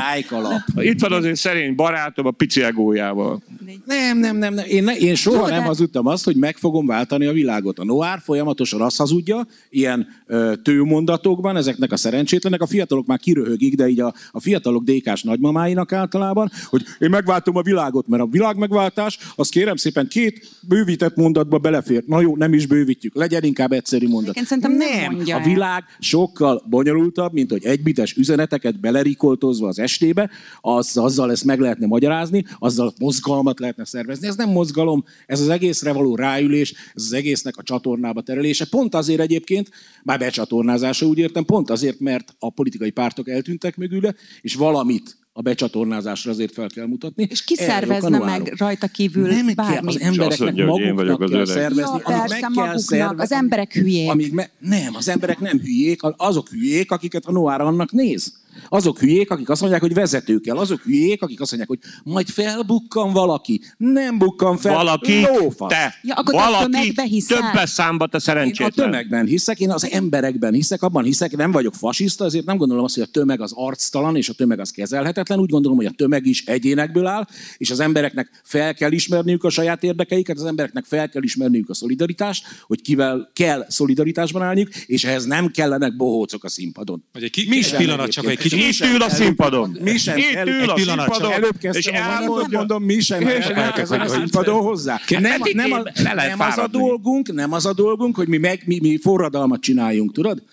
[0.75, 3.41] Itt van az én szerény barátom a pici egójával.
[3.85, 4.65] Nem, nem, nem, nem.
[4.67, 7.79] Én, ne, én soha Jó, de- nem hazudtam azt, hogy meg fogom váltani a világot.
[7.79, 13.75] A Noár folyamatosan azt hazudja, ilyen ö, tőmondatokban, ezeknek a szerencsétlenek, a fiatalok már kiröhögik,
[13.75, 18.27] de így a, a fiatalok dékás nagymamáinak általában, hogy én megváltom a világot, mert a
[18.27, 22.03] világ megváltás, az kérem szépen két bővített mondatba belefér.
[22.07, 24.37] Na jó, nem is bővítjük, legyen inkább egyszerű mondat.
[24.45, 30.29] Szerintem nem mondja a világ sokkal bonyolultabb, mint hogy egybites üzeneteket belerikoltozva az estébe,
[30.61, 34.27] az, azzal ezt meg lehetne magyarázni, azzal mozgalmat lehetne szervezni.
[34.27, 38.65] Ez nem mozgalom, ez az egészre való ráülés, ez az egésznek a csatornába terelése.
[38.65, 39.69] Pont azért egyébként,
[40.03, 45.41] már becsatornázása úgy értem, pont azért, mert a politikai pártok eltűntek mögüle, és valamit a
[45.41, 47.27] becsatornázásra azért fel kell mutatni.
[47.29, 49.89] És ki szervezne meg rajta kívül nem kell, bármit?
[49.89, 51.47] az És embereknek mondja, maguknak az kell öreg.
[51.55, 54.09] szervezni, Ja, persze, meg kell maguknak, szervezni, az emberek hülyék.
[54.09, 58.33] Amíg me- nem, az emberek nem hülyék, azok hülyék, akiket a Noár annak néz.
[58.69, 60.57] Azok hülyék, akik azt mondják, hogy vezető kell.
[60.57, 63.61] Azok hülyék, akik azt mondják, hogy majd felbukkan valaki.
[63.77, 64.73] Nem bukkan fel.
[64.73, 65.69] Valaki, lófasz.
[65.69, 66.93] te, Ja, akkor valaki,
[67.27, 68.71] többes számba te Én a szerencsétlen.
[68.71, 72.93] tömegben hiszek, én az emberekben hiszek, abban hiszek, nem vagyok fasiszta, ezért nem gondolom azt,
[72.95, 75.39] hogy a tömeg az arctalan, és a tömeg az kezelhetetlen.
[75.39, 79.49] Úgy gondolom, hogy a tömeg is egyénekből áll, és az embereknek fel kell ismerniük a
[79.49, 85.03] saját érdekeiket, az embereknek fel kell ismerniük a szolidaritást, hogy kivel kell szolidaritásban állniuk, és
[85.03, 87.03] ehhez nem kellenek bohócok a színpadon.
[87.13, 88.85] Vagy egy, ki, Mi sem pillanat, csak egy kicsit.
[88.85, 89.77] Itt ül a színpadon.
[89.81, 92.57] Mi sem Itt ül a színpadon, Előbb és kezdtem mondatot, elmondja.
[92.57, 94.99] mondom, mi sem elkezdtek a színpadon hozzá.
[95.09, 98.79] Nem, nem, a, nem az a dolgunk, nem az a dolgunk, hogy mi, meg, mi,
[98.81, 100.43] mi forradalmat csináljunk, tudod?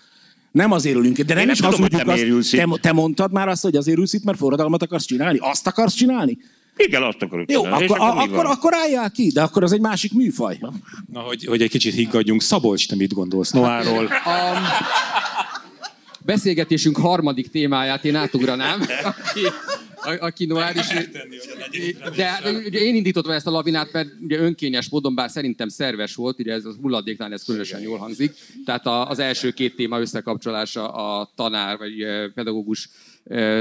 [0.51, 2.51] Nem azért ülünk, de nem nem is tudom, hogy hazudjuk te azt.
[2.51, 5.37] Te, te mondtad már azt, hogy azért ülsz itt, mert forradalmat akarsz csinálni?
[5.41, 6.37] Azt akarsz csinálni?
[6.75, 8.45] Igen, azt akarok Jó, csinálni, és akkor, akkor, van?
[8.45, 10.57] akkor álljál ki, de akkor az egy másik műfaj.
[11.13, 12.41] Na, hogy, hogy egy kicsit higgadjunk.
[12.41, 14.05] Szabolcs, te mit gondolsz Noárról?
[14.05, 14.57] A
[16.29, 19.45] beszélgetésünk harmadik témáját én átugranám, aki,
[19.95, 20.87] a- aki Noár is.
[22.15, 26.39] De ugye én indítottam ezt a lavinát, mert ugye önkényes módon, bár szerintem szerves volt,
[26.39, 28.35] ugye ez a hulladéknál ez különösen jól hangzik.
[28.65, 32.89] Tehát a, az első két téma összekapcsolása a tanár vagy pedagógus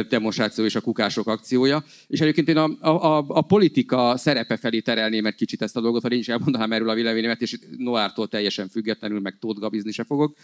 [0.08, 1.84] demonstráció és a kukások akciója.
[2.06, 6.12] És egyébként én a, a, a, politika szerepe felé terelném egy kicsit ezt a dolgot,
[6.12, 10.36] én is elmondanám erről a véleményemet, és Noártól teljesen függetlenül meg Tóth Gabizni se fogok.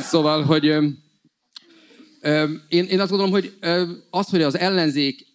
[0.00, 0.64] Szóval, hogy
[2.68, 3.52] én, én azt gondolom, hogy
[4.10, 5.26] az, hogy az ellenzék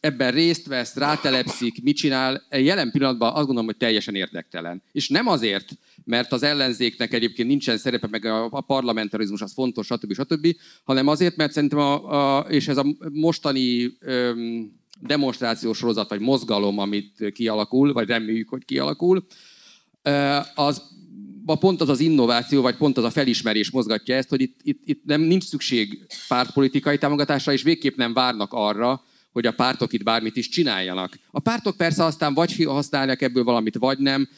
[0.00, 4.82] ebben részt vesz, rátelepszik, mit csinál, jelen pillanatban azt gondolom, hogy teljesen érdektelen.
[4.92, 5.68] És nem azért,
[6.04, 10.12] mert az ellenzéknek egyébként nincsen szerepe, meg a, parlamentarizmus az fontos, stb.
[10.12, 16.20] stb., hanem azért, mert szerintem, a, a, és ez a mostani öm, demonstrációs sorozat, vagy
[16.20, 19.26] mozgalom, amit kialakul, vagy reméljük, hogy kialakul,
[20.54, 20.82] az
[21.44, 25.04] pont az az innováció, vagy pont az a felismerés mozgatja ezt, hogy itt, itt, itt
[25.04, 29.02] nem nincs szükség pártpolitikai támogatásra, és végképp nem várnak arra,
[29.34, 31.18] hogy a pártok itt bármit is csináljanak.
[31.30, 34.28] A pártok persze aztán vagy használják ebből valamit, vagy nem,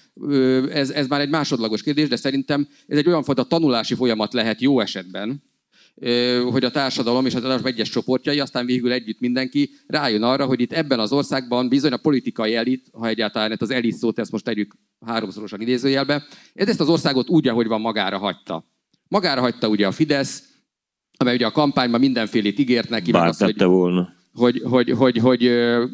[0.70, 4.60] ez, ez már egy másodlagos kérdés, de szerintem ez egy olyan fajta tanulási folyamat lehet
[4.60, 5.42] jó esetben,
[6.50, 10.60] hogy a társadalom és a társadalom egyes csoportjai, aztán végül együtt mindenki rájön arra, hogy
[10.60, 14.44] itt ebben az országban bizony a politikai elit, ha egyáltalán az elit szót ezt most
[14.44, 18.64] tegyük háromszorosan idézőjelbe, ez ezt az országot úgy, ahogy van, magára hagyta.
[19.08, 20.42] Magára hagyta ugye a Fidesz,
[21.16, 24.15] amely ugye a kampányban mindenfélét ígért neki, meg Bár azt, hogy tette volna.
[24.36, 25.40] Hogy, hogy, hogy, hogy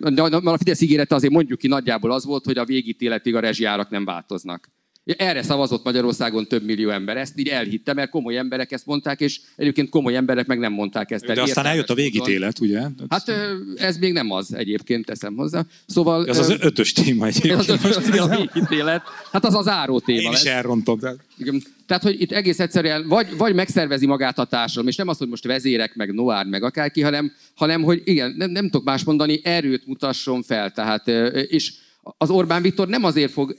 [0.00, 3.90] na- a Fidesz ígérete azért mondjuk ki nagyjából az volt, hogy a végítéletig a rezsijárak
[3.90, 4.70] nem változnak.
[5.05, 7.16] Erre szavazott Magyarországon több millió ember.
[7.16, 11.11] Ezt így elhitte, mert komoly emberek ezt mondták, és egyébként komoly emberek meg nem mondták
[11.11, 11.26] ezt.
[11.26, 12.81] De aztán eljött a végítélet, ugye?
[13.09, 13.33] Hát
[13.74, 15.64] ez még nem az egyébként, teszem hozzá.
[15.87, 16.28] Szóval...
[16.28, 17.85] Ez az ötös téma ez egyébként.
[17.85, 19.02] az, az, a végítélet.
[19.33, 20.98] Hát az az áró téma Én is elrontom.
[21.92, 25.28] Tehát, hogy itt egész egyszerűen vagy, vagy megszervezi magát a társadalom, és nem az, hogy
[25.28, 29.40] most vezérek, meg Noár, meg akárki, hanem, hanem hogy igen, nem, nem tudok más mondani,
[29.44, 30.70] erőt mutasson fel.
[30.70, 31.09] Tehát,
[31.48, 33.57] és Az Orbán Viktor nem azért fog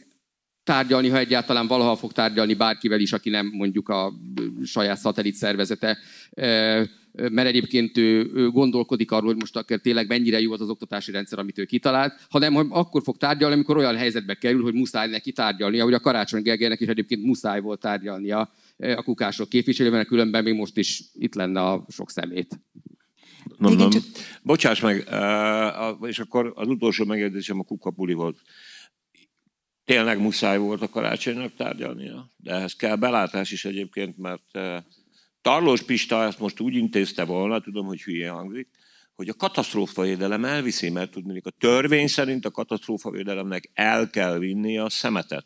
[0.64, 4.14] tárgyalni, ha egyáltalán valaha fog tárgyalni bárkivel is, aki nem mondjuk a
[4.64, 5.98] saját szatellit szervezete,
[7.14, 11.40] mert egyébként ő, gondolkodik arról, hogy most akkor tényleg mennyire jó az az oktatási rendszer,
[11.40, 15.32] amit ő kitalált, hanem hogy akkor fog tárgyalni, amikor olyan helyzetbe kerül, hogy muszáj neki
[15.32, 20.44] tárgyalni, ahogy a Karácsony Gergelynek is egyébként muszáj volt tárgyalnia a kukások képviselővel, mert különben
[20.44, 22.60] még most is itt lenne a sok szemét.
[23.58, 24.04] Mondom, csak...
[24.42, 25.08] Bocsáss meg,
[26.02, 28.42] és akkor az utolsó megjegyzésem a kukapuli volt.
[29.86, 34.60] Tényleg muszáj volt a karácsonynak tárgyalnia, de ehhez kell belátás is egyébként, mert
[35.44, 38.70] Tarlós Pista ezt most úgy intézte volna, tudom, hogy hülye hangzik,
[39.16, 44.90] hogy a katasztrófavédelem elviszi, mert tudni, a törvény szerint a katasztrófavédelemnek el kell vinni a
[44.90, 45.46] szemetet.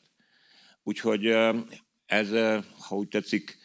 [0.84, 1.26] Úgyhogy
[2.06, 2.30] ez,
[2.80, 3.58] ha úgy tetszik,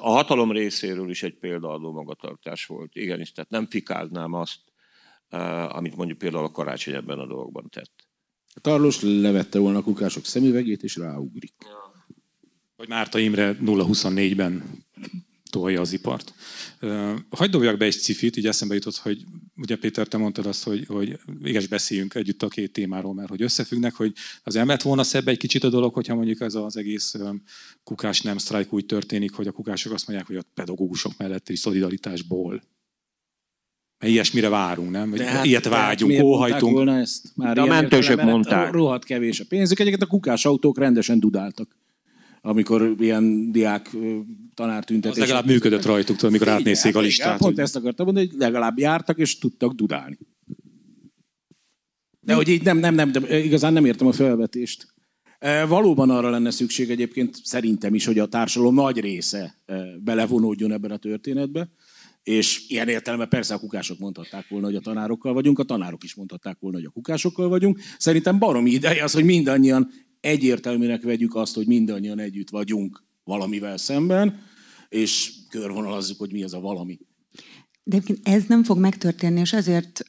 [0.00, 2.94] a hatalom részéről is egy példaadó magatartás volt.
[2.94, 4.58] Igenis, tehát nem fikáznám azt,
[5.68, 7.92] amit mondjuk például a karácsony ebben a dologban tett.
[8.54, 11.54] A Tarlós levette volna a kukások szemüvegét, és ráugrik.
[12.76, 14.84] Vagy Márta Imre 0-24-ben
[15.50, 16.34] tolja az ipart.
[17.30, 19.24] Hagyd dobjak be egy cifit, így eszembe jutott, hogy
[19.56, 23.42] ugye Péter, te mondtad azt, hogy, hogy igenis beszéljünk együtt a két témáról, mert hogy
[23.42, 24.12] összefüggnek, hogy
[24.42, 27.14] az elmet volna szebb egy kicsit a dolog, hogyha mondjuk ez az egész
[27.84, 32.62] kukás nem sztrájk úgy történik, hogy a kukások azt mondják, hogy a pedagógusok melletti szolidaritásból
[33.98, 35.10] mert ilyesmire várunk, nem?
[35.10, 36.72] Vagy hát, ilyet vágyunk, óhajtunk.
[36.72, 37.32] Volna ezt?
[37.34, 38.72] Már De a mentősök mondták.
[38.72, 39.78] Rohadt kevés a pénzük.
[39.78, 41.76] Egyébként a kukás autók rendesen dudáltak
[42.46, 43.90] amikor ilyen diák
[44.54, 45.22] tanártüntetés.
[45.22, 47.26] Az legalább működött rajtuk, tudod, amikor átnézték a listát.
[47.26, 47.62] Igen, pont hogy...
[47.62, 50.18] ezt akartam mondani, hogy legalább jártak és tudtak dudálni.
[52.20, 54.94] De hogy így nem, nem, nem, de igazán nem értem a felvetést.
[55.68, 59.62] Valóban arra lenne szükség egyébként szerintem is, hogy a társadalom nagy része
[59.98, 61.68] belevonódjon ebben a történetbe.
[62.22, 66.14] És ilyen értelemben persze a kukások mondhatták volna, hogy a tanárokkal vagyunk, a tanárok is
[66.14, 67.78] mondhatták volna, hogy a kukásokkal vagyunk.
[67.98, 69.90] Szerintem baromi ideje az, hogy mindannyian
[70.26, 74.42] egyértelműnek vegyük azt, hogy mindannyian együtt vagyunk valamivel szemben,
[74.88, 76.98] és körvonalazzuk, hogy mi az a valami.
[77.82, 80.04] De ez nem fog megtörténni, és ezért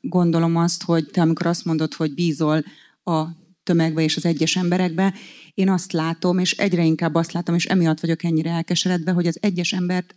[0.00, 2.64] gondolom azt, hogy te amikor azt mondod, hogy bízol
[3.04, 3.24] a
[3.62, 5.14] tömegbe és az egyes emberekbe,
[5.54, 9.38] én azt látom, és egyre inkább azt látom, és emiatt vagyok ennyire elkeseredve, hogy az
[9.40, 10.14] egyes embert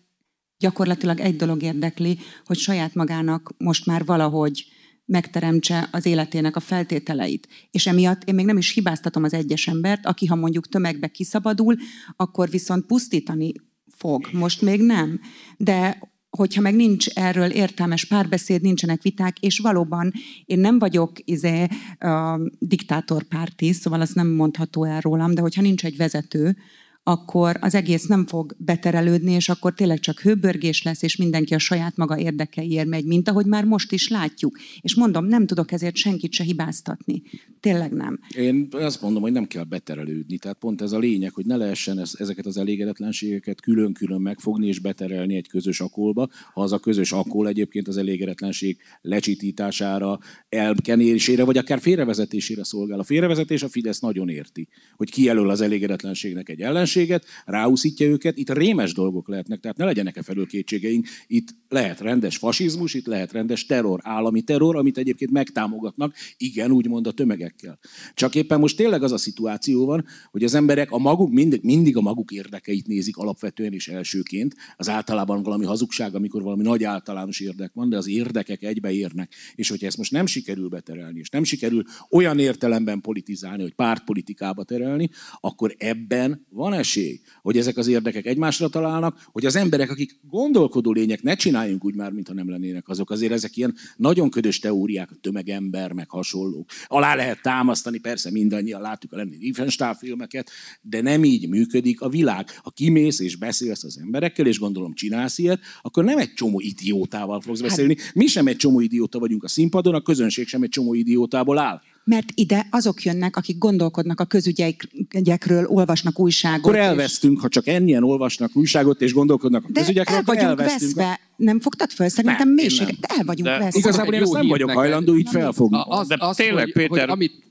[0.57, 4.65] gyakorlatilag egy dolog érdekli, hogy saját magának most már valahogy
[5.05, 7.47] megteremtse az életének a feltételeit.
[7.71, 11.75] És emiatt én még nem is hibáztatom az egyes embert, aki ha mondjuk tömegbe kiszabadul,
[12.15, 13.51] akkor viszont pusztítani
[13.95, 14.29] fog.
[14.31, 15.19] Most még nem.
[15.57, 20.11] De hogyha meg nincs erről értelmes párbeszéd, nincsenek viták, és valóban
[20.45, 21.67] én nem vagyok izé,
[21.99, 26.57] uh, diktátorpárti, szóval az nem mondható el rólam, de hogyha nincs egy vezető,
[27.03, 31.59] akkor az egész nem fog beterelődni, és akkor tényleg csak hőbörgés lesz, és mindenki a
[31.59, 34.57] saját maga érdekeiért megy, mint ahogy már most is látjuk.
[34.81, 37.21] És mondom, nem tudok ezért senkit se hibáztatni.
[37.63, 38.19] Tényleg nem.
[38.37, 40.37] Én azt mondom, hogy nem kell beterelődni.
[40.37, 45.35] Tehát pont ez a lényeg, hogy ne lehessen ezeket az elégedetlenségeket külön-külön megfogni és beterelni
[45.35, 51.79] egy közös akolba, ha az a közös akol egyébként az elégedetlenség lecsitítására, elkenésére, vagy akár
[51.79, 52.99] félrevezetésére szolgál.
[52.99, 58.37] A félrevezetés a Fidesz nagyon érti, hogy kijelöl az elégedetlenségnek egy ellens ellenséget, ráúszítja őket,
[58.37, 61.07] itt rémes dolgok lehetnek, tehát ne legyenek e felül kétségeink.
[61.27, 67.07] Itt lehet rendes fasizmus, itt lehet rendes terror, állami terror, amit egyébként megtámogatnak, igen, úgymond
[67.07, 67.11] a
[67.55, 67.79] tömegekkel.
[68.13, 71.97] Csak éppen most tényleg az a szituáció van, hogy az emberek a maguk, mindig, mindig
[71.97, 74.55] a maguk érdekeit nézik alapvetően és elsőként.
[74.77, 79.33] Az általában valami hazugság, amikor valami nagy általános érdek van, de az érdekek egybeérnek.
[79.55, 84.63] És hogyha ezt most nem sikerül beterelni, és nem sikerül olyan értelemben politizálni, hogy pártpolitikába
[84.63, 90.19] terelni, akkor ebben van esély, hogy ezek az érdekek egymásra találnak, hogy az emberek, akik
[90.29, 93.11] gondolkodó lények, ne csináljunk úgy már, mintha nem lennének azok.
[93.11, 96.69] Azért ezek ilyen nagyon ködös teóriák, tömegember, meg hasonlók.
[96.87, 100.49] Alá lehet támasztani, persze mindannyian látjuk a lenni Riefenstahl filmeket,
[100.81, 102.59] de nem így működik a világ.
[102.63, 107.41] Ha kimész és beszélsz az emberekkel, és gondolom csinálsz ilyet, akkor nem egy csomó idiótával
[107.41, 107.97] fogsz hát- beszélni.
[108.13, 111.81] Mi sem egy csomó idióta vagyunk a színpadon, a közönség sem egy csomó idiótából áll
[112.03, 116.59] mert ide azok jönnek, akik gondolkodnak a közügyekről, olvasnak újságot.
[116.59, 117.41] Akkor elvesztünk, és...
[117.41, 120.95] ha csak ennyien olvasnak újságot és gondolkodnak a de közügyekről, el vagyunk elvesztünk.
[120.95, 121.19] veszve.
[121.35, 122.09] Nem fogtad föl?
[122.09, 122.99] Szerintem nem, mélység.
[122.99, 123.79] De el vagyunk de veszve.
[123.79, 125.77] Igazából én azt nem vagyok hajlandó így felfogni.
[125.83, 127.09] Az, az, tényleg, hogy, Péter...
[127.09, 127.43] Hogy amit,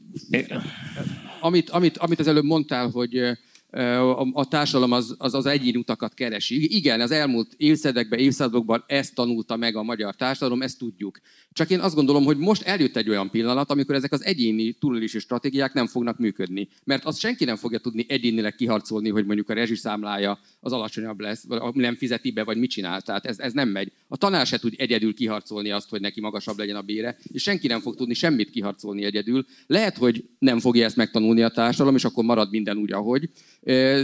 [1.40, 3.38] amit, amit, amit az előbb mondtál, hogy
[3.72, 6.76] a, a társadalom az, az, az egyéni utakat keresi.
[6.76, 11.20] Igen, az elmúlt évszedekben, évszázadokban ezt tanulta meg a magyar társadalom, ezt tudjuk.
[11.52, 15.18] Csak én azt gondolom, hogy most eljött egy olyan pillanat, amikor ezek az egyéni túlélési
[15.18, 16.68] stratégiák nem fognak működni.
[16.84, 21.44] Mert azt senki nem fogja tudni egyénileg kiharcolni, hogy mondjuk a rezsiszámlája az alacsonyabb lesz,
[21.46, 23.00] vagy nem fizeti be, vagy mit csinál.
[23.00, 23.92] Tehát ez, ez nem megy.
[24.08, 27.66] A tanár se tud egyedül kiharcolni azt, hogy neki magasabb legyen a bére, és senki
[27.66, 29.46] nem fog tudni semmit kiharcolni egyedül.
[29.66, 33.30] Lehet, hogy nem fogja ezt megtanulni a társadalom, és akkor marad minden úgy, ahogy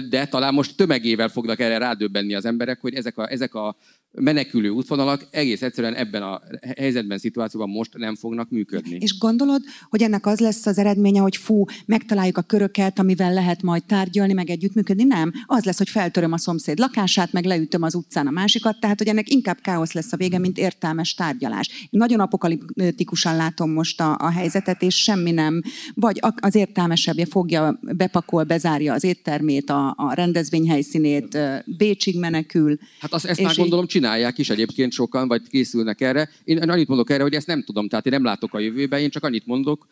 [0.09, 3.77] de talán most tömegével fognak erre rádöbbenni az emberek, hogy ezek a, ezek a
[4.13, 6.41] menekülő útvonalak egész egyszerűen ebben a
[6.77, 8.99] helyzetben, szituációban most nem fognak működni.
[9.01, 13.63] És gondolod, hogy ennek az lesz az eredménye, hogy fú, megtaláljuk a köröket, amivel lehet
[13.63, 15.05] majd tárgyalni, meg együttműködni?
[15.05, 15.33] Nem.
[15.47, 19.09] Az lesz, hogy feltöröm a szomszéd lakását, meg leütöm az utcán a másikat, tehát hogy
[19.09, 21.69] ennek inkább káosz lesz a vége, mint értelmes tárgyalás.
[21.69, 25.63] Én nagyon apokaliptikusan látom most a, a helyzetet, és semmi nem,
[25.95, 31.39] vagy az értelmesebbje fogja, bepakol, bezárja az éttermét, a, a rendezvényhelyszínét,
[31.77, 32.79] Bécsig menekül.
[33.01, 36.31] Hát azt, ezt már gondolom csinálják is egyébként sokan, vagy készülnek erre.
[36.45, 39.11] Én annyit mondok erre, hogy ezt nem tudom, tehát én nem látok a jövőbe, én
[39.11, 39.87] csak annyit mondok,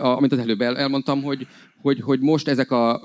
[0.00, 1.46] amit az előbb elmondtam, hogy,
[1.86, 3.00] hogy, hogy most ezek a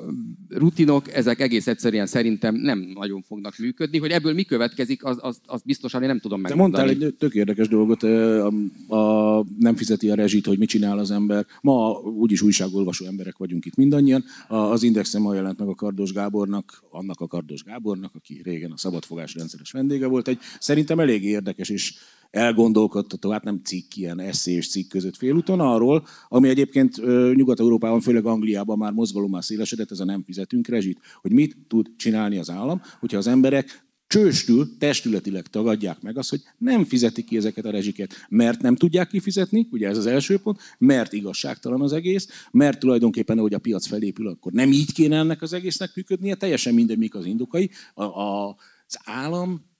[0.49, 3.97] rutinok, ezek egész egyszerűen szerintem nem nagyon fognak működni.
[3.97, 6.83] Hogy ebből mi következik, az, az, az biztosan én nem tudom megmondani.
[6.83, 8.47] De mondtál egy tök érdekes dolgot, a,
[8.87, 11.45] a, nem fizeti a rezsit, hogy mit csinál az ember.
[11.61, 14.23] Ma úgyis újságolvasó emberek vagyunk itt mindannyian.
[14.47, 18.77] Az Indexen ma jelent meg a Kardos Gábornak, annak a Kardos Gábornak, aki régen a
[18.77, 21.93] szabadfogás rendszeres vendége volt, egy szerintem elég érdekes és
[22.31, 26.95] elgondolkodtató, hát nem cikk, ilyen eszé és cikk között félúton arról, ami egyébként
[27.35, 32.37] Nyugat-Európában, főleg Angliában már mozgalommal szélesedett, ez a nem fizetünk rezsit, hogy mit tud csinálni
[32.37, 37.65] az állam, hogyha az emberek csőstül, testületileg tagadják meg azt, hogy nem fizetik ki ezeket
[37.65, 42.27] a rezsiket, mert nem tudják kifizetni, ugye ez az első pont, mert igazságtalan az egész,
[42.51, 46.73] mert tulajdonképpen, ahogy a piac felépül, akkor nem így kéne ennek az egésznek működnie, teljesen
[46.73, 47.69] mindegy, mik az indokai.
[47.93, 48.55] A, a,
[48.87, 49.70] az állam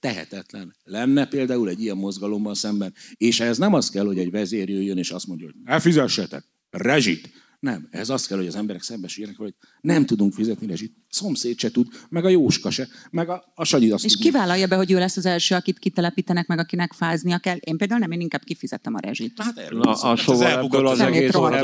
[0.00, 2.94] tehetetlen lenne például egy ilyen mozgalommal szemben.
[3.16, 7.30] És ehhez nem az kell, hogy egy vezér jöjjön és azt mondja, hogy elfizessetek, rezsit.
[7.60, 10.92] Nem, ez azt kell, hogy az emberek szembesüljenek, hogy nem tudunk fizetni rezsit.
[11.08, 14.30] Szomszéd se tud, meg a Jóska se, meg a, a Sanyi azt És tudja.
[14.30, 17.56] kivállalja be, hogy ő lesz az első, akit kitelepítenek, meg akinek fáznia kell.
[17.56, 19.42] Én például nem, én inkább kifizettem a rezsit.
[19.42, 21.54] Hát erről Na, a, szóval ebből az, egész, ebből,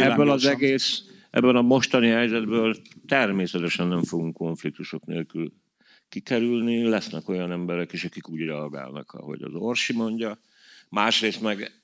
[0.00, 5.52] ebből az egész, ebben a mostani helyzetből természetesen nem fogunk konfliktusok nélkül
[6.08, 6.82] kikerülni.
[6.82, 10.38] Lesznek olyan emberek is, akik úgy reagálnak, ahogy az Orsi mondja.
[10.88, 11.80] Másrészt meg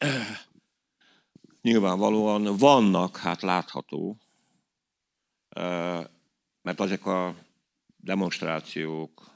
[1.62, 4.18] nyilvánvalóan vannak, hát látható,
[6.62, 7.34] mert ezek a
[7.96, 9.32] demonstrációk,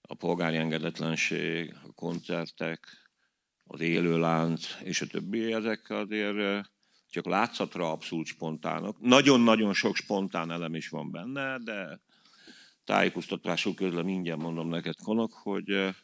[0.00, 3.02] a polgári engedetlenség, a koncertek,
[3.64, 6.70] az élőlánc és a többi, ezek azért
[7.10, 9.00] csak látszatra abszolút spontánok.
[9.00, 12.00] Nagyon-nagyon sok spontán elem is van benne, de
[12.84, 15.94] tájékoztatások közben mindjárt mondom neked, Konok, hogy, eh,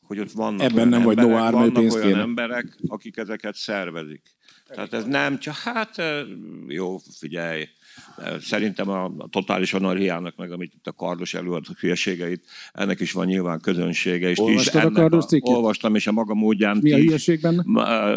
[0.00, 4.36] hogy ott vannak Ebben nem vagy emberek, vannak olyan emberek, akik ezeket szervezik.
[4.74, 6.02] Tehát ez nem csak, hát
[6.66, 7.68] jó, figyelj,
[8.40, 13.26] szerintem a, a totális anarhiának, meg amit itt a kardos előadott hülyeségeit, ennek is van
[13.26, 14.28] nyilván közönsége.
[14.28, 15.54] És is a Kardos cikkét?
[15.54, 17.62] Olvastam, és a maga módján Mi a hülyeség benne?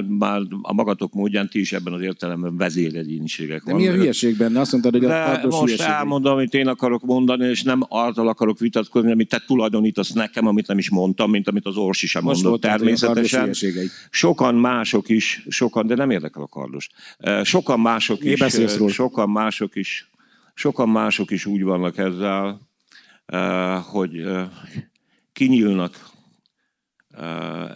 [0.07, 4.59] Már a magatok módján ti is ebben az értelemben vezéregyéniségek De mi a hülyeség benne?
[4.59, 5.93] Azt mondtad, hogy a de kardos most hülyeség.
[5.93, 10.67] elmondom, amit én akarok mondani, és nem azzal akarok vitatkozni, amit te tulajdonítasz nekem, amit
[10.67, 13.51] nem is mondtam, mint amit az Orsi sem Most mondott a természetesen.
[14.09, 16.89] Sokan mások is, sokan, de nem érdekel a kardos.
[17.43, 20.09] Sokan mások Mi is, sokan mások is,
[20.53, 22.69] sokan mások is úgy vannak ezzel,
[23.91, 24.25] hogy
[25.33, 26.09] kinyílnak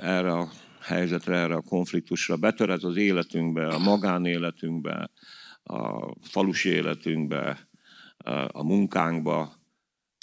[0.01, 0.49] erre a
[0.81, 5.09] helyzetre, erre a konfliktusra, betör ez az életünkbe, a magánéletünkbe,
[5.63, 7.67] a falusi életünkbe,
[8.47, 9.63] a munkánkba,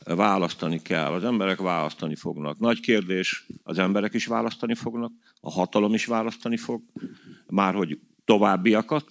[0.05, 1.13] választani kell.
[1.13, 2.59] Az emberek választani fognak.
[2.59, 6.83] Nagy kérdés, az emberek is választani fognak, a hatalom is választani fog,
[7.47, 9.05] már hogy továbbiakat.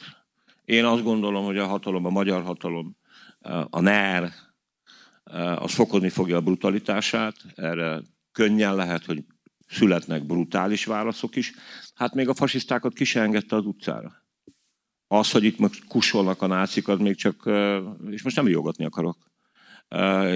[0.66, 2.98] Én azt gondolom, hogy a hatalom, a magyar hatalom,
[3.70, 4.32] a NER,
[5.56, 7.36] az fokozni fogja a brutalitását.
[7.56, 8.02] Erre
[8.32, 9.24] könnyen lehet, hogy
[9.68, 11.54] születnek brutális válaszok is.
[11.96, 14.12] Hát még a fasisztákat ki se engedte az utcára.
[15.08, 17.50] Az, hogy itt most kusolnak a nácik, az még csak,
[18.10, 19.18] és most nem jogatni akarok,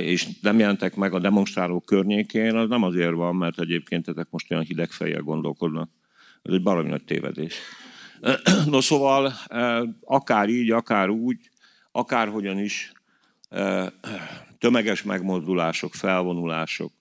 [0.02, 4.52] és nem jelentek meg a demonstrálók környékén, az nem azért van, mert egyébként ezek most
[4.52, 5.90] olyan hideg fejjel gondolkodnak.
[6.42, 7.56] Ez egy baromi nagy tévedés.
[8.66, 11.50] No szóval, eh, akár így, akár úgy,
[11.92, 12.92] akárhogyan is,
[13.50, 13.88] eh,
[14.58, 16.92] tömeges megmozdulások, felvonulások,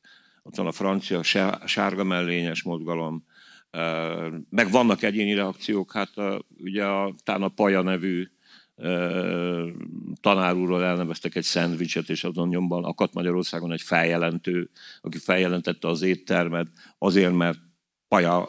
[0.43, 3.25] ott van a francia sá- sárga mellényes mozgalom,
[3.71, 6.11] eh, meg vannak egyéni reakciók, hát
[6.59, 8.29] ugye a, talán a Paja nevű
[10.21, 16.03] tanár úrról elneveztek egy szendvicset, és azon nyomban akadt Magyarországon egy feljelentő, aki feljelentette az
[16.03, 16.67] éttermet
[16.99, 17.59] azért, mert
[18.15, 18.49] paja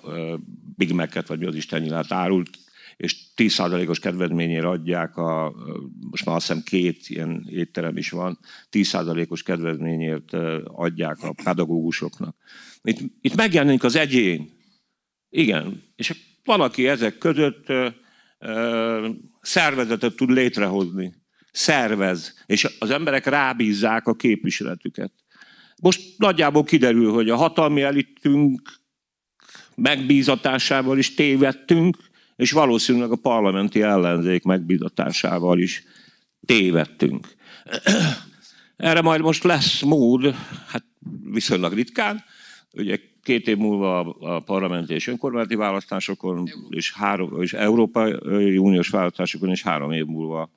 [0.76, 2.49] Big Mac-et, vagy mi az Isten árult,
[2.97, 5.53] és 10%-os kedvezményére adják, a,
[6.09, 8.39] most már azt hiszem két ilyen étterem is van,
[8.72, 12.36] 10%-os kedvezményért adják a pedagógusoknak.
[12.82, 14.49] Itt, itt megjelenik az egyén.
[15.30, 15.84] Igen.
[15.95, 16.13] És
[16.43, 17.88] valaki ezek között ö,
[18.39, 19.09] ö,
[19.41, 21.13] szervezetet tud létrehozni.
[21.51, 22.43] Szervez.
[22.45, 25.11] És az emberek rábízzák a képviseletüket.
[25.82, 28.84] Most nagyjából kiderül, hogy a hatalmi elitünk
[29.76, 31.97] megbízatásával is tévedtünk,
[32.36, 35.84] és valószínűleg a parlamenti ellenzék megbízatásával is
[36.45, 37.28] tévedtünk.
[38.78, 40.36] Erre majd most lesz mód,
[40.67, 40.84] hát
[41.32, 42.23] viszonylag ritkán,
[42.73, 49.49] ugye két év múlva a parlamenti és önkormányzati választásokon, és, három, és Európai Uniós választásokon,
[49.49, 50.51] és három év múlva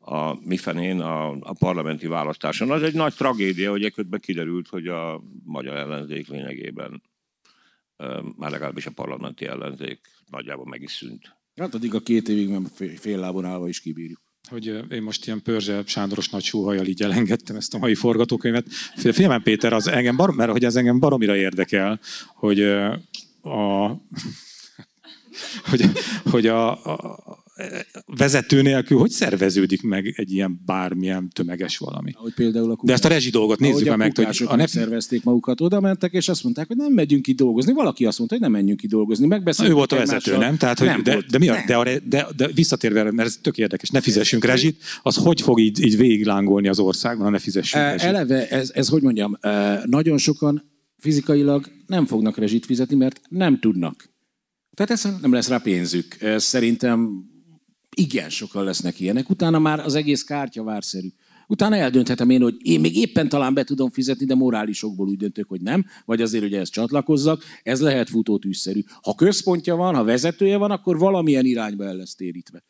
[0.00, 2.70] a mifenén a, a parlamenti választáson.
[2.70, 7.02] Az egy nagy tragédia, hogy ekközben kiderült, hogy a magyar ellenzék lényegében
[8.36, 11.36] már legalábbis a parlamenti ellenzék nagyjából meg is szűnt.
[11.56, 12.64] Hát addig a két évig nem
[12.98, 14.20] fél lábon állva is kibírjuk.
[14.48, 18.68] Hogy én most ilyen Pörzse Sándoros nagy súhajjal így elengedtem ezt a mai forgatókönyvet.
[18.96, 22.00] Félmen Péter, az engem bar, mert hogy ez engem baromira érdekel,
[22.34, 22.60] hogy
[23.40, 23.88] a,
[25.70, 25.84] hogy,
[26.24, 27.41] hogy a, a,
[28.06, 32.12] vezető nélkül hogy szerveződik meg egy ilyen bármilyen tömeges valami?
[32.14, 34.16] Ahogy például a kukás, De ezt a rezsi dolgot nézzük a meg.
[34.16, 34.68] Hogy a nep...
[34.68, 37.72] szervezték magukat, oda mentek, és azt mondták, hogy nem megyünk ki dolgozni.
[37.72, 39.26] Valaki azt mondta, hogy nem menjünk ki dolgozni.
[39.26, 40.56] Megbeszéltük ő volt a vezető, nem?
[40.56, 41.26] Tehát, hogy nem de, volt.
[41.26, 44.82] de, mi a, de, a, de, de, visszatérve, mert ez tök érdekes, ne fizessünk rezsit,
[45.02, 48.08] az hogy fog így, így végiglángolni az országban, ha ne fizessünk rezsit?
[48.08, 49.38] Eleve, ez, ez hogy mondjam,
[49.84, 54.10] nagyon sokan fizikailag nem fognak rezsit fizetni, mert nem tudnak.
[54.74, 56.16] Tehát ez nem lesz rá pénzük.
[56.36, 57.30] Szerintem
[57.96, 59.30] igen, sokan lesznek ilyenek.
[59.30, 61.08] Utána már az egész kártya várszerű.
[61.46, 65.48] Utána eldönthetem én, hogy én még éppen talán be tudom fizetni, de morálisokból úgy döntök,
[65.48, 67.42] hogy nem, vagy azért, hogy ezt csatlakozzak.
[67.62, 68.82] Ez lehet futótűszerű.
[69.02, 72.62] Ha központja van, ha vezetője van, akkor valamilyen irányba el lesz térítve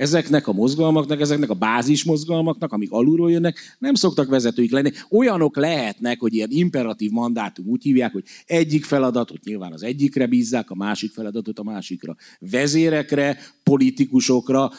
[0.00, 4.90] ezeknek a mozgalmaknak, ezeknek a bázis mozgalmaknak, amik alulról jönnek, nem szoktak vezetőik lenni.
[5.10, 10.70] Olyanok lehetnek, hogy ilyen imperatív mandátum úgy hívják, hogy egyik feladatot nyilván az egyikre bízzák,
[10.70, 12.16] a másik feladatot a másikra.
[12.38, 14.70] Vezérekre, politikusokra,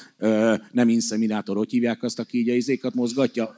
[0.71, 3.55] nem inszeminátor, hogy hívják azt, aki így a izékat mozgatja,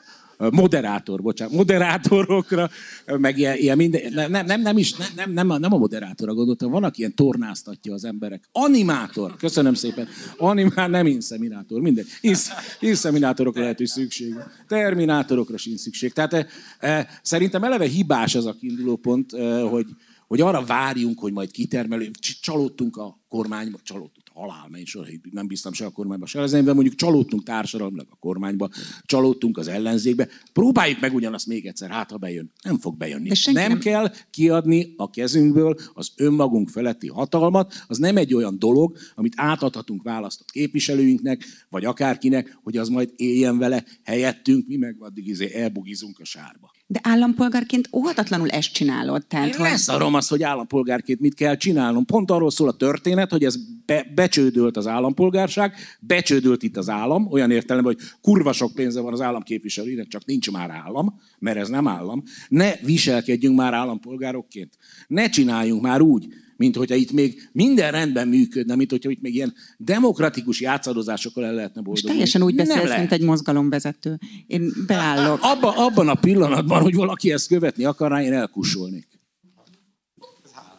[0.52, 2.70] moderátor, bocsánat, moderátorokra,
[3.06, 6.84] meg ilyen, ilyen minden, nem, nem, nem, is, nem, nem, nem a moderátorra gondoltam, van,
[6.84, 8.50] aki ilyen tornáztatja az emberek.
[8.52, 10.08] Animátor, köszönöm szépen.
[10.38, 12.06] Animál, nem inszeminátor, minden.
[12.22, 14.36] Insz, inszeminátorokra lehet, hogy szükség.
[14.68, 16.14] Terminátorokra sincs szükség.
[16.14, 16.48] Tehát e,
[16.80, 19.86] e, szerintem eleve hibás az a kiinduló pont, e, hogy,
[20.28, 22.10] hogy arra várjunk, hogy majd kitermelő,
[22.42, 26.96] csalódtunk a kormányba, csalódtunk halál sor, nem bíztam se a kormányba, se az de mondjuk
[26.96, 28.70] csalódtunk társadalmilag a kormányba,
[29.06, 30.28] csalódtunk az ellenzékbe.
[30.54, 32.52] Próbáljuk meg ugyanazt még egyszer, hát ha bejön.
[32.64, 33.30] Nem fog bejönni.
[33.52, 38.98] Nem, nem kell kiadni a kezünkből az önmagunk feletti hatalmat, az nem egy olyan dolog,
[39.16, 45.28] amit átadhatunk választott képviselőinknek, vagy akárkinek, hogy az majd éljen vele helyettünk, mi meg addig
[45.28, 46.72] izé elbugizunk a sárba.
[46.94, 49.26] De állampolgárként óhatatlanul ezt csinálod.
[49.26, 49.70] Tehát, Én hogy...
[49.70, 52.06] leszarom azt, hogy állampolgárként mit kell csinálnom.
[52.06, 57.28] Pont arról szól a történet, hogy ez be, becsődölt az állampolgárság, becsődölt itt az állam,
[57.32, 61.70] olyan értelemben, hogy kurva sok pénze van az államképviselőinek, csak nincs már állam, mert ez
[61.70, 62.24] nem állam.
[62.48, 64.78] Ne viselkedjünk már állampolgárokként.
[65.08, 66.28] Ne csináljunk már úgy,
[66.64, 71.54] mint hogyha itt még minden rendben működne, mint hogyha itt még ilyen demokratikus játszadozásokkal el
[71.54, 72.08] lehetne boldogulni.
[72.24, 74.20] És teljesen úgy beszélsz, mint egy mozgalomvezető.
[74.48, 75.40] Én beállok.
[75.42, 79.08] Abba, abban a pillanatban, hogy valaki ezt követni akarná, én elkussolnék.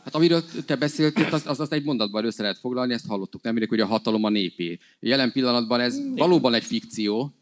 [0.05, 3.69] Hát amiről te beszéltél, azt, az, az egy mondatban össze lehet foglalni, ezt hallottuk nemrég,
[3.69, 4.79] hogy a hatalom a népé.
[5.01, 7.35] Jelen pillanatban ez valóban egy fikció,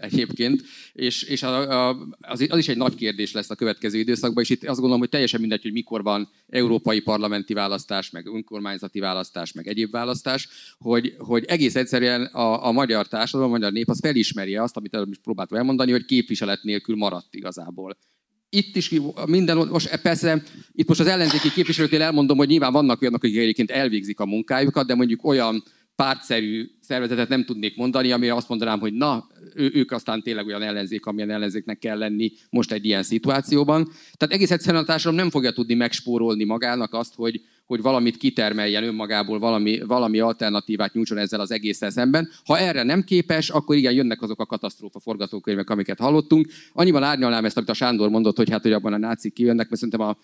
[0.00, 4.50] egyébként, és, és a, a, az, is egy nagy kérdés lesz a következő időszakban, és
[4.50, 9.52] itt azt gondolom, hogy teljesen mindegy, hogy mikor van európai parlamenti választás, meg önkormányzati választás,
[9.52, 10.48] meg egyéb választás,
[10.78, 14.94] hogy, hogy egész egyszerűen a, a magyar társadalom, a magyar nép az felismeri azt, amit
[14.94, 17.96] előbb is próbáltam elmondani, hogy képviselet nélkül maradt igazából.
[18.50, 20.42] Itt is minden, most persze
[20.72, 24.86] itt most az ellenzéki képviselőknél elmondom, hogy nyilván vannak olyanok, akik egyébként elvégzik a munkájukat,
[24.86, 25.62] de mondjuk olyan
[26.02, 30.62] pártszerű szervezetet nem tudnék mondani, amire azt mondanám, hogy na, ő, ők aztán tényleg olyan
[30.62, 33.84] ellenzék, amilyen ellenzéknek kell lenni most egy ilyen szituációban.
[34.16, 38.84] Tehát egész egyszerűen a társadalom nem fogja tudni megspórolni magának azt, hogy, hogy valamit kitermeljen
[38.84, 42.28] önmagából, valami, valami alternatívát nyújtson ezzel az egésszel szemben.
[42.44, 46.48] Ha erre nem képes, akkor igen, jönnek azok a katasztrófa forgatókönyvek, amiket hallottunk.
[46.72, 49.80] Annyiban árnyalnám ezt, amit a Sándor mondott, hogy hát, hogy abban a nácik kijönnek, mert
[49.80, 50.16] szerintem a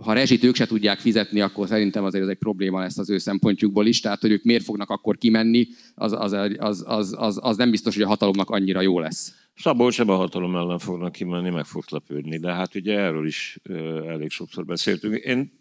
[0.00, 3.18] ha rezsit ők se tudják fizetni, akkor szerintem azért ez egy probléma lesz az ő
[3.18, 4.00] szempontjukból is.
[4.00, 7.94] Tehát, hogy ők miért fognak akkor kimenni, az, az, az, az, az, az nem biztos,
[7.94, 9.34] hogy a hatalomnak annyira jó lesz.
[9.56, 13.58] Szabolcs sem a hatalom ellen fognak kimenni, meg fogsz lepődni, de hát ugye erről is
[14.06, 15.14] elég sokszor beszéltünk.
[15.14, 15.52] Én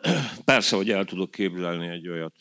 [0.44, 2.34] persze, hogy el tudok képzelni egy olyat,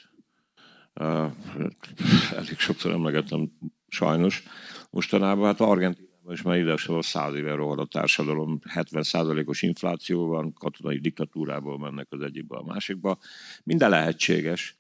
[2.36, 3.52] elég sokszor emlegettem
[3.88, 4.44] sajnos
[4.90, 11.00] mostanában, hát Argentin és már a száz éve rohad a társadalom, 70%-os infláció van, katonai
[11.00, 13.20] diktatúrából mennek az egyikbe a másikba.
[13.64, 14.78] Minden lehetséges.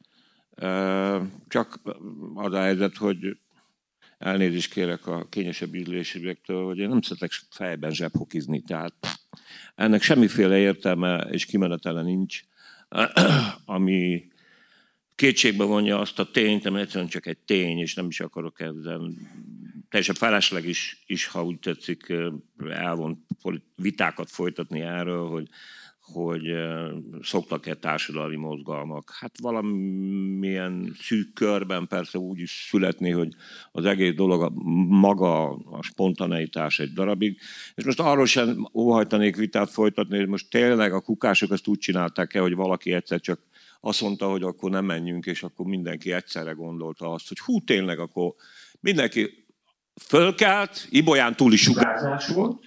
[1.47, 1.79] Csak
[2.33, 3.37] az a helyzet, hogy
[4.17, 8.93] elnézést kérek a kényesebb ízlésévektől, hogy én nem szeretek fejben zsebhokizni, tehát
[9.75, 12.41] ennek semmiféle értelme és kimenetele nincs,
[13.65, 14.27] ami
[15.15, 19.11] kétségbe vonja azt a tényt, ami egyszerűen csak egy tény, és nem is akarok ezzel
[19.89, 22.13] teljesen felesleg is, is, ha úgy tetszik,
[22.69, 23.17] elvont
[23.75, 25.47] vitákat folytatni erről, hogy,
[25.99, 26.41] hogy
[27.21, 29.11] szoktak-e társadalmi mozgalmak.
[29.19, 33.35] Hát valamilyen szűk körben persze úgy is születni, hogy
[33.71, 34.49] az egész dolog a,
[34.89, 37.39] maga a spontaneitás egy darabig.
[37.75, 42.39] És most arról sem óhajtanék vitát folytatni, hogy most tényleg a kukások ezt úgy csinálták-e,
[42.39, 43.39] hogy valaki egyszer csak
[43.81, 47.99] azt mondta, hogy akkor nem menjünk, és akkor mindenki egyszerre gondolta azt, hogy hú, tényleg
[47.99, 48.33] akkor
[48.79, 49.47] mindenki
[50.07, 52.63] fölkelt, Ibolyán túli sugárzás volt,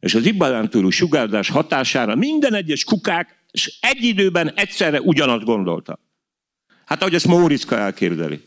[0.00, 5.98] és az Ibolyán túli sugárzás hatására minden egyes kukák és egy időben egyszerre ugyanazt gondolta.
[6.84, 8.40] Hát ahogy ezt Móriczka elképzeli.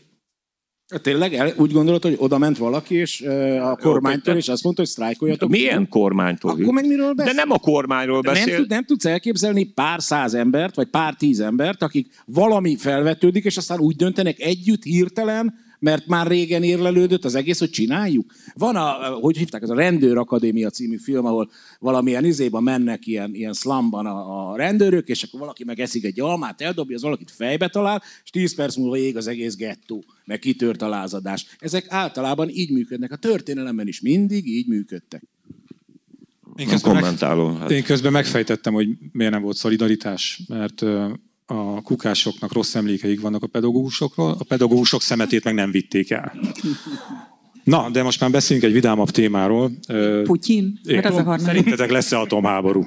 [1.02, 4.82] Tényleg el, úgy gondolod, hogy oda ment valaki, és uh, a kormánytól, és azt mondta,
[4.82, 5.50] hogy sztrájkoljatok?
[5.50, 6.50] Milyen kormánytól?
[6.50, 7.32] Akkor meg miről beszél?
[7.32, 8.44] De nem a kormányról beszél.
[8.44, 13.44] Nem, tud, nem tudsz elképzelni pár száz embert, vagy pár tíz embert, akik valami felvetődik,
[13.44, 15.54] és aztán úgy döntenek együtt, hirtelen,
[15.84, 18.32] mert már régen érlelődött az egész, hogy csináljuk.
[18.54, 23.34] Van a, hogy hívták, ez a Rendőr Akadémia című film, ahol valamilyen izéban mennek ilyen,
[23.34, 27.30] ilyen slumban a, a rendőrök, és akkor valaki meg eszik egy almát, eldobja, az valakit
[27.30, 31.46] fejbe talál, és 10 perc múlva ég az egész gettó, meg kitört a lázadás.
[31.58, 33.12] Ezek általában így működnek.
[33.12, 35.22] A történelemben is mindig így működtek.
[36.56, 37.18] Én közben, meg,
[37.58, 37.70] hát.
[37.70, 40.84] én közben megfejtettem, hogy miért nem volt szolidaritás, mert
[41.46, 46.32] a kukásoknak rossz emlékeik vannak a pedagógusokról, a pedagógusok szemetét meg nem vitték el.
[47.64, 49.72] Na, de most már beszéljünk egy vidámabb témáról.
[50.22, 50.80] Putyin?
[50.84, 51.44] Mert az a harmadik.
[51.44, 52.86] Szerintetek lesz-e atomháború?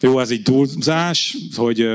[0.00, 1.86] Jó, ez egy túlzás, hogy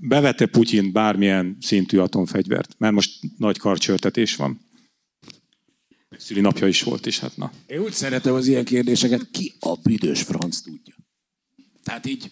[0.00, 4.60] bevette Putyin bármilyen szintű atomfegyvert, mert most nagy karcsörtetés van.
[6.18, 7.52] Szüli napja is volt, és hát na.
[7.66, 10.94] Én úgy szeretem az ilyen kérdéseket, ki a büdös franc tudja.
[11.82, 12.30] Tehát így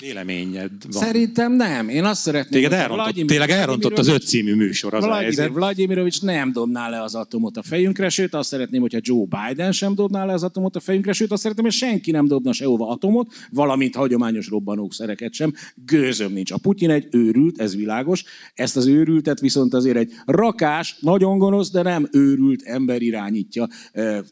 [0.00, 1.02] Véleményed van.
[1.02, 1.88] Szerintem nem.
[1.88, 6.22] Én azt szeretném, Téged elrontott, Vladimir, tényleg elrontott az öt című műsor az Vladimir, Vladimirovics
[6.22, 10.24] nem dobná le az atomot a fejünkre, sőt azt szeretném, hogyha Joe Biden sem dobná
[10.24, 13.94] le az atomot a fejünkre, sőt azt szeretném, hogy senki nem dobna sehova atomot, valamint
[13.94, 15.52] hagyományos robbanószereket sem.
[15.74, 16.50] Gőzöm nincs.
[16.50, 18.24] A Putyin egy őrült, ez világos.
[18.54, 23.68] Ezt az őrültet viszont azért egy rakás, nagyon gonosz, de nem őrült ember irányítja,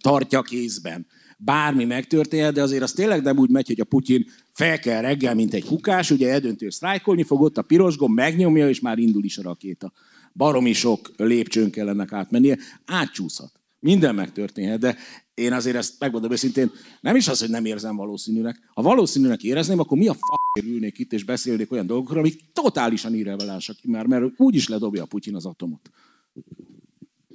[0.01, 1.07] tartja kézben
[1.39, 5.35] bármi megtörténhet, de azért az tényleg nem úgy megy, hogy a Putyin fel kell reggel,
[5.35, 9.25] mint egy kukás, ugye eldöntő sztrájkolni fog, ott a piros gomb megnyomja, és már indul
[9.25, 9.93] is a rakéta.
[10.33, 13.53] Baromi sok lépcsőn kellene átmennie, átcsúszhat.
[13.81, 14.97] Minden megtörténhet, de
[15.35, 18.59] én azért ezt megmondom őszintén, nem is az, hogy nem érzem valószínűnek.
[18.75, 20.19] Ha valószínűnek érezném, akkor mi a f***
[20.65, 25.35] ülnék itt és beszélnék olyan dolgokról, amik totálisan irrelevánsak már, mert úgyis ledobja a Putyin
[25.35, 25.91] az atomot.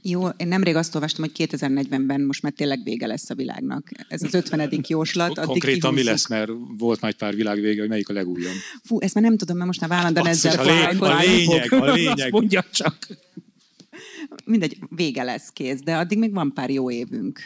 [0.10, 3.90] Jó, én nemrég azt olvastam, hogy 2040-ben most már tényleg vége lesz a világnak.
[4.08, 4.70] Ez az 50.
[4.88, 5.30] jóslat.
[5.30, 8.54] Addig Konkrétan mi lesz, mert volt már egy pár világvége, hogy melyik a legújabb.
[8.84, 11.92] Fú, ezt már nem tudom, mert most már vállandóan ezzel a, lény, a lényeg, a
[11.94, 12.32] lényeg.
[12.32, 12.98] Mondja csak.
[14.46, 17.40] Mindegy, vége lesz kész, de addig még van pár jó évünk.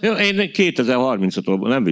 [0.00, 1.84] Jó, én 2030-at nem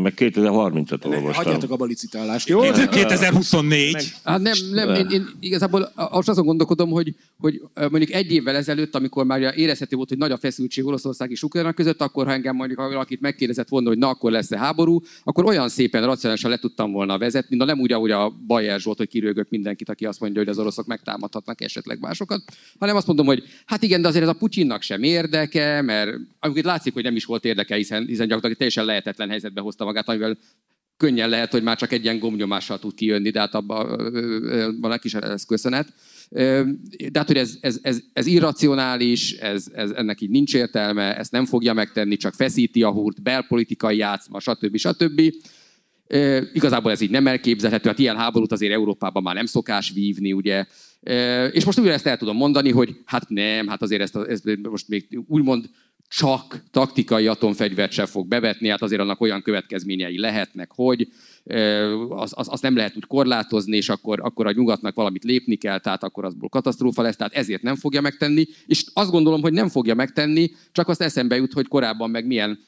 [0.00, 1.44] én meg 2030-at olvastam.
[1.44, 2.60] Hagyjátok a licitálást, jó?
[2.60, 3.92] 2024.
[3.92, 8.56] Meg, hát nem, nem én, én igazából most azon gondolkodom, hogy, hogy mondjuk egy évvel
[8.56, 12.32] ezelőtt, amikor már érezhető volt, hogy nagy a feszültség Oroszország és Ukrajna között, akkor ha
[12.32, 16.56] engem mondjuk valakit megkérdezett volna, hogy na akkor lesz-e háború, akkor olyan szépen racionálisan le
[16.56, 20.20] tudtam volna vezetni, na nem úgy, ahogy a Bajer volt, hogy kirőgök mindenkit, aki azt
[20.20, 22.42] mondja, hogy az oroszok megtámadhatnak esetleg másokat,
[22.78, 26.62] hanem azt mondom, hogy hát igen, de azért ez a Putyinnak sem érdeke, mert amikor
[26.64, 30.38] látszik, hogy nem is volt érdeke, hiszen, hiszen gyakorlatilag teljesen lehetetlen helyzetbe hozta magát, amivel
[31.00, 35.14] könnyen lehet, hogy már csak egy ilyen gomnyomással tud kijönni, de hát abban egy kis
[35.14, 35.92] ez köszönet.
[36.30, 41.32] De hát, hogy ez, ez, ez, ez irracionális, ez, ez, ennek így nincs értelme, ezt
[41.32, 44.76] nem fogja megtenni, csak feszíti a húrt, belpolitikai játszma, stb.
[44.76, 45.20] stb.
[46.06, 50.32] E, igazából ez így nem elképzelhető, hát ilyen háborút azért Európában már nem szokás vívni,
[50.32, 50.64] ugye.
[51.02, 54.58] E, és most újra ezt el tudom mondani, hogy hát nem, hát azért ezt, ezt
[54.62, 55.70] most még úgymond
[56.10, 61.08] csak taktikai atomfegyvert sem fog bevetni, hát azért annak olyan következményei lehetnek, hogy
[62.08, 65.78] az, az, az nem lehet úgy korlátozni, és akkor, akkor a nyugatnak valamit lépni kell,
[65.78, 69.68] tehát akkor azból katasztrófa lesz, tehát ezért nem fogja megtenni, és azt gondolom, hogy nem
[69.68, 72.58] fogja megtenni, csak azt eszembe jut, hogy korábban meg milyen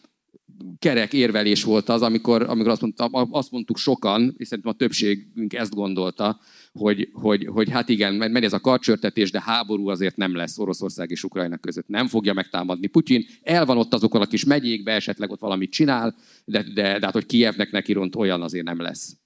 [0.78, 5.55] kerek érvelés volt az, amikor, amikor azt, mondta, azt mondtuk sokan, és szerintem a többségünk
[5.55, 6.40] ezt gondolta,
[6.72, 11.10] hogy, hogy, hogy hát igen, megy ez a karcsörtetés, de háború azért nem lesz Oroszország
[11.10, 11.88] és Ukrajna között.
[11.88, 13.26] Nem fogja megtámadni Putyin.
[13.42, 16.14] El van ott azokon a kis megyékbe, esetleg ott valamit csinál,
[16.44, 19.16] de, de, de hát, hogy Kievnek neki ront, olyan azért nem lesz.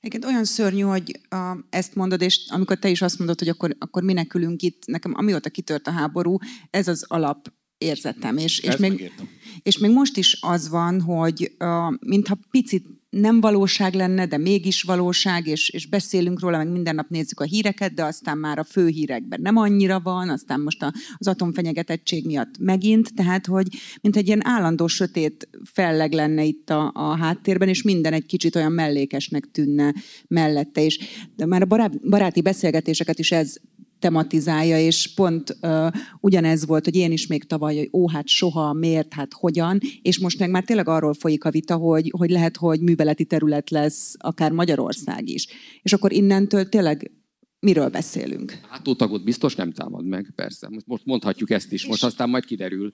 [0.00, 3.76] Egyébként olyan szörnyű, hogy uh, ezt mondod, és amikor te is azt mondod, hogy akkor,
[3.78, 6.38] akkor minek ülünk itt, nekem amióta kitört a háború,
[6.70, 8.36] ez az alap érzetem.
[8.36, 9.12] És, és, még,
[9.62, 14.82] és még most is az van, hogy uh, mintha picit nem valóság lenne, de mégis
[14.82, 18.64] valóság, és, és beszélünk róla, meg minden nap nézzük a híreket, de aztán már a
[18.64, 20.84] fő hírekben nem annyira van, aztán most
[21.16, 23.66] az atomfenyegetettség miatt megint, tehát hogy
[24.00, 28.56] mint egy ilyen állandó sötét felleg lenne itt a, a háttérben, és minden egy kicsit
[28.56, 29.94] olyan mellékesnek tűnne
[30.28, 30.84] mellette.
[30.84, 30.98] És
[31.36, 33.54] de már a baráti beszélgetéseket is ez
[34.00, 35.86] tematizálja, és pont uh,
[36.20, 40.18] ugyanez volt, hogy én is még tavaly, hogy ó, hát soha, miért, hát hogyan, és
[40.18, 44.14] most meg már tényleg arról folyik a vita, hogy, hogy lehet, hogy műveleti terület lesz
[44.18, 45.46] akár Magyarország is.
[45.82, 47.10] És akkor innentől tényleg
[47.60, 48.58] miről beszélünk?
[48.68, 50.68] Hát tagot biztos nem támad meg, persze.
[50.86, 52.92] Most mondhatjuk ezt is, most aztán majd kiderül.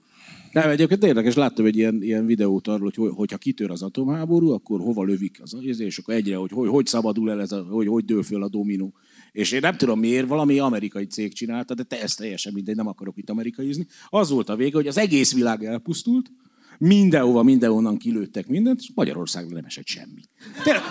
[0.53, 4.81] Nem, egyébként érdekes, láttam egy ilyen, ilyen videót arról, hogy hogyha kitör az atomháború, akkor
[4.81, 8.05] hova lövik az és akkor egyre, hogy hogy, hogy szabadul el ez, a, hogy, hogy
[8.05, 8.95] dől föl a dominó.
[9.37, 12.87] És én nem tudom miért, valami amerikai cég csinálta, de te ezt teljesen mindegy, nem
[12.87, 13.87] akarok itt amerikaizni.
[14.09, 16.31] Az volt a vége, hogy az egész világ elpusztult,
[16.79, 20.21] mindenhova, mindenhonnan kilőttek mindent, és Magyarországra nem esett semmi.
[20.63, 20.83] Tényleg,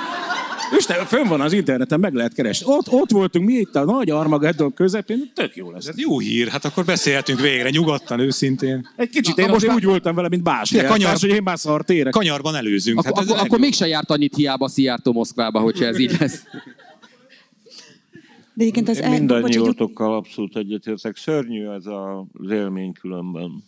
[0.77, 2.65] Isten, fönn van az interneten, meg lehet keresni.
[2.69, 5.87] Ott, ott voltunk mi itt a nagy Armageddon közepén, tök jó lesz.
[5.87, 8.87] Ez jó hír, hát akkor beszélhetünk végre, nyugodtan, őszintén.
[8.95, 10.71] Egy kicsit, én most úgy voltam vele, mint más.
[10.71, 12.13] Kanyar, hogy én már szar térek.
[12.13, 12.97] Kanyarban előzünk.
[12.97, 16.43] Ak- hát ak- akkor mégsem járt annyit hiába Szijjártó Moszkvába, hogyha ez így lesz.
[18.55, 18.99] De egyébként az.
[18.99, 21.15] Mindannyiótokkal abszolút egyetértek.
[21.15, 23.63] Szörnyű ez az élmény különben.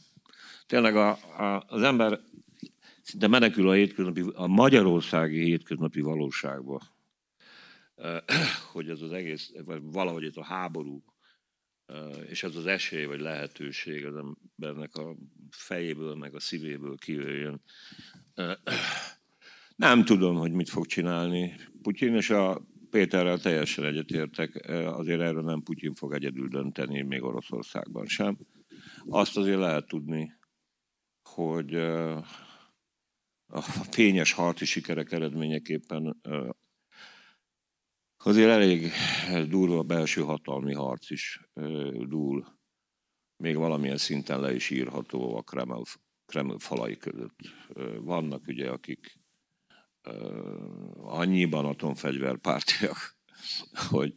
[0.67, 2.19] Tényleg a, a, az ember
[3.01, 6.81] szinte menekül a, hétköznapi, a magyarországi hétköznapi valóságba.
[8.73, 11.03] Hogy ez az egész, vagy valahogy ez a háború,
[12.29, 14.15] és ez az esély vagy lehetőség az
[14.59, 15.15] embernek a
[15.49, 17.61] fejéből, meg a szívéből kijöjjön.
[19.75, 25.61] Nem tudom, hogy mit fog csinálni Putyin, és a Péterrel teljesen egyetértek, azért erről nem
[25.63, 28.37] Putyin fog egyedül dönteni, még Oroszországban sem.
[29.05, 30.33] Azt azért lehet tudni,
[31.29, 31.73] hogy
[33.49, 33.61] a
[33.91, 36.21] fényes harci sikerek eredményeképpen
[38.17, 38.91] azért elég
[39.47, 41.41] durva belső hatalmi harc is
[41.93, 42.55] dúl.
[43.43, 45.83] Még valamilyen szinten le is írható a Kreml,
[46.25, 47.37] Kreml falai között.
[47.99, 49.16] Vannak ugye, akik
[51.01, 53.17] annyiban atomfegyverpártiak,
[53.89, 54.13] hogy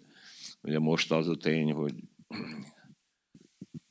[0.62, 1.94] ugye most az a tény, hogy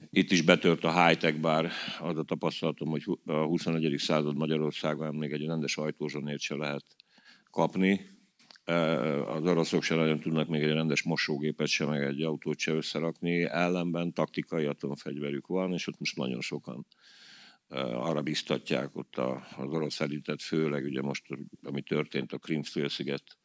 [0.10, 3.98] itt is betört a high-tech, bár az a tapasztalatom, hogy a 21.
[3.98, 6.86] század Magyarországon még egy rendes ajtózsonért se lehet
[7.52, 8.18] kapni.
[9.26, 13.44] Az oroszok se nagyon tudnak még egy rendes mosógépet se, meg egy autót se összerakni.
[13.44, 16.86] Ellenben taktikai atomfegyverük van, és ott most nagyon sokan
[17.78, 21.26] arra biztatják ott az orosz elitet, főleg ugye most,
[21.64, 23.38] ami történt a Krimfélsziget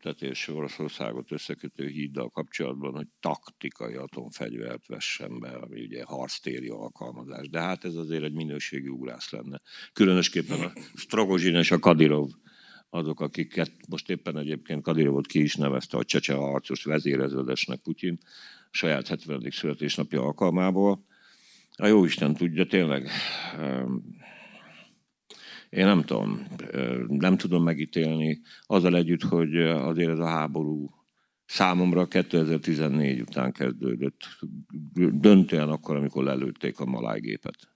[0.00, 7.48] tehát és Oroszországot összekötő híddal kapcsolatban, hogy taktikai atomfegyvert vessen be, ami ugye harctéri alkalmazás.
[7.48, 9.60] De hát ez azért egy minőségi ugrász lenne.
[9.92, 12.30] Különösképpen a Strogozsin és a Kadirov
[12.90, 18.18] azok, akiket most éppen egyébként Kadirovot ki is nevezte a csecse harcos vezéreződesnek Putyin
[18.70, 19.50] saját 70.
[19.50, 21.06] születésnapja alkalmából.
[21.80, 23.08] A jó Isten tudja, tényleg
[25.68, 26.46] én nem tudom,
[27.08, 30.90] nem tudom megítélni, azzal együtt, hogy azért ez a háború
[31.44, 34.28] számomra 2014 után kezdődött,
[35.12, 37.68] döntően akkor, amikor lelőtték a malájgépet.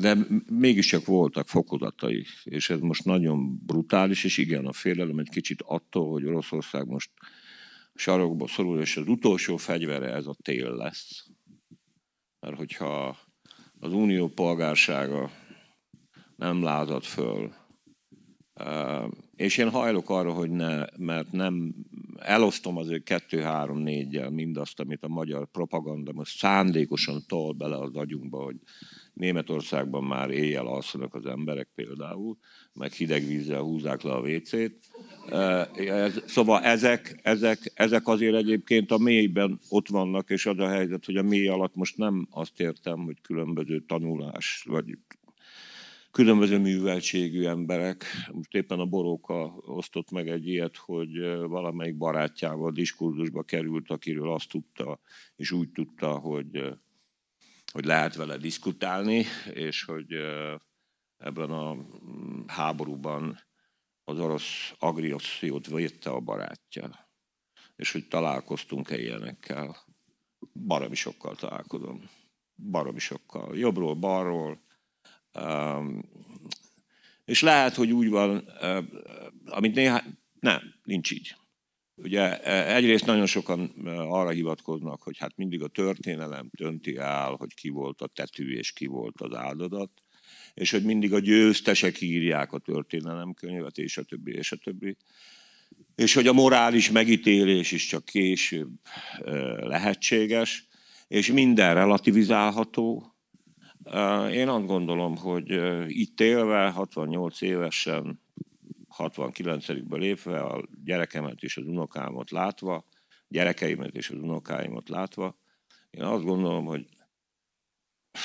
[0.00, 0.16] De
[0.50, 6.10] mégiscsak voltak fokozatai, és ez most nagyon brutális, és igen, a félelem egy kicsit attól,
[6.10, 7.10] hogy Oroszország most
[7.94, 11.26] sarokba szorul, és az utolsó fegyvere ez a tél lesz.
[12.44, 13.16] Mert hogyha
[13.80, 15.30] az unió polgársága
[16.36, 17.52] nem lázad föl.
[19.36, 21.74] És én hajlok arra, hogy ne, mert nem
[22.18, 28.42] elosztom azért kettő-három négyel mindazt, amit a magyar propaganda most szándékosan tol bele az agyunkba,
[28.42, 28.56] hogy
[29.14, 32.36] Németországban már éjjel alszanak az emberek például,
[32.72, 34.74] meg hideg vízzel húzzák le a WC-t.
[35.76, 41.04] Ez, szóval ezek, ezek, ezek azért egyébként a mélyben ott vannak, és az a helyzet,
[41.04, 44.98] hogy a mély alatt most nem azt értem, hogy különböző tanulás, vagy
[46.14, 48.04] különböző műveltségű emberek.
[48.32, 54.48] Most éppen a Boróka osztott meg egy ilyet, hogy valamelyik barátjával diskurzusba került, akiről azt
[54.48, 55.00] tudta,
[55.36, 56.64] és úgy tudta, hogy,
[57.74, 60.12] hogy lehet vele diskutálni, és hogy
[61.16, 63.40] ebben a mm, háborúban
[64.04, 67.08] az orosz agressziót védte a barátja.
[67.76, 69.76] És hogy találkoztunk-e ilyenekkel.
[70.52, 72.10] Baromi sokkal találkozom.
[72.70, 73.56] Baromi sokkal.
[73.56, 74.64] Jobbról, balról.
[77.24, 78.36] És lehet, hogy úgy van,
[79.44, 80.00] amit néha...
[80.40, 81.36] Nem, nincs így.
[81.96, 82.42] Ugye
[82.74, 88.00] egyrészt nagyon sokan arra hivatkoznak, hogy hát mindig a történelem dönti el, hogy ki volt
[88.00, 89.90] a tetű és ki volt az áldozat
[90.54, 94.96] és hogy mindig a győztesek írják a történelemkönyvet, és a többi, és a többi.
[95.94, 98.70] És hogy a morális megítélés is csak később
[99.56, 100.66] lehetséges,
[101.08, 103.14] és minden relativizálható.
[104.32, 105.50] Én azt gondolom, hogy
[105.86, 108.20] itt élve, 68 évesen,
[108.98, 112.86] 69-ből lépve, a gyerekemet és az unokámat látva,
[113.28, 115.38] gyerekeimet és az unokáimat látva,
[115.90, 116.86] én azt gondolom, hogy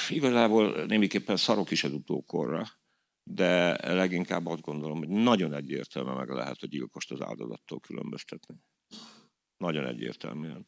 [0.10, 2.68] Igazából némiképpen szarok is az utókorra,
[3.24, 8.56] de leginkább azt gondolom, hogy nagyon egyértelműen meg lehet a gyilkost az áldozattól különböztetni.
[9.60, 10.68] Nagyon egyértelműen.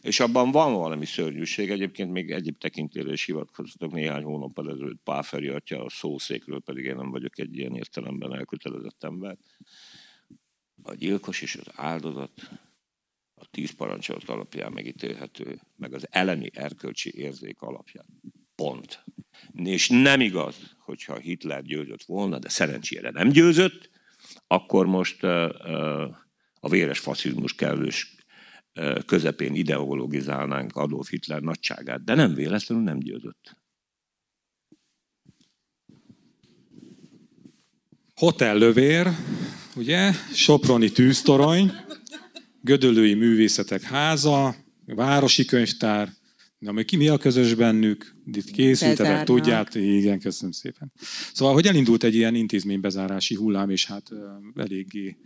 [0.00, 5.48] És abban van valami szörnyűség, egyébként még egyéb tekintélre is hivatkozhatok néhány hónap ezelőtt Páferi
[5.48, 9.36] atya a szószékről, pedig én nem vagyok egy ilyen értelemben elkötelezett ember.
[10.82, 12.50] A gyilkos és az áldozat
[13.34, 18.06] a tíz parancsolat alapján megítélhető, meg az elemi erkölcsi érzék alapján.
[18.54, 19.04] Pont.
[19.52, 23.90] És nem igaz, hogyha Hitler győzött volna, de szerencsére nem győzött,
[24.46, 25.22] akkor most
[26.64, 28.14] a véres faszizmus kellős
[29.06, 33.56] közepén ideologizálnánk Adolf Hitler nagyságát, de nem véletlenül nem győzött.
[38.14, 39.08] Hotellövér,
[39.76, 41.72] ugye, Soproni tűztorony,
[42.60, 44.54] Gödöllői Művészetek Háza,
[44.86, 46.08] Városi Könyvtár,
[46.58, 48.14] mi, mi a közös bennük?
[48.32, 49.74] Itt készültetek, tudját?
[49.74, 50.92] Igen, köszönöm szépen.
[51.32, 54.10] Szóval, hogy elindult egy ilyen intézménybezárási hullám, és hát
[54.56, 55.16] eléggé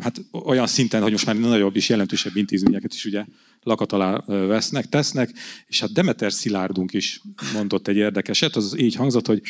[0.00, 3.24] hát olyan szinten, hogy most már nagyobb és jelentősebb intézményeket is ugye
[3.62, 5.32] lakat alá vesznek, tesznek,
[5.66, 7.22] és hát Demeter Szilárdunk is
[7.52, 9.42] mondott egy érdekeset, az így hangzott, hogy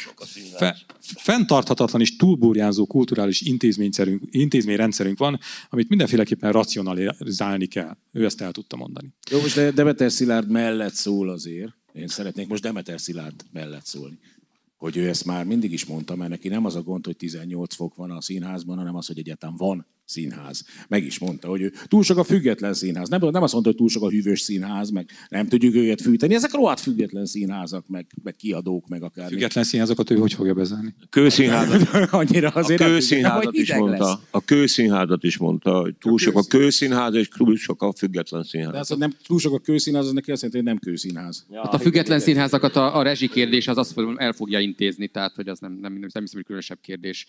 [0.56, 3.40] fe, fenntarthatatlan és túlburjánzó kulturális
[4.30, 5.38] intézményrendszerünk van,
[5.70, 7.96] amit mindenféleképpen racionalizálni kell.
[8.12, 9.14] Ő ezt el tudta mondani.
[9.30, 11.76] Jó, most Demeter Szilárd mellett szól azért.
[11.92, 14.18] Én szeretnék most Demeter Szilárd mellett szólni.
[14.76, 17.74] Hogy ő ezt már mindig is mondta, mert neki nem az a gond, hogy 18
[17.74, 20.64] fok van a színházban, hanem az, hogy egyetem van színház.
[20.88, 23.08] Meg is mondta, hogy ő túl sok a független színház.
[23.08, 26.34] Nem, nem azt mondta, hogy túl sok a hűvös színház, meg nem tudjuk őket fűteni.
[26.34, 29.28] Ezek rohadt független színházak, meg, meg kiadók, meg akár.
[29.28, 30.94] Független színházakat ő hogy fogja bezárni?
[31.10, 32.10] Kőszínházat.
[32.10, 34.04] Annyira azért a kőszínházat is mondta.
[34.04, 34.18] Lesz.
[34.30, 38.42] A kőszínházat is mondta, hogy túl a sok a kőszínház, és túl sok a független
[38.42, 38.72] színház.
[38.72, 41.46] De az, hogy nem túl sok a kőszínház, az neki azt jelenti, hogy nem kőszínház.
[41.50, 45.48] Ja, hát a független színházakat a, a rezsikérdés az azt el fogja intézni, tehát hogy
[45.48, 47.26] az nem, nem, nem, nem hiszem, hogy különösebb kérdés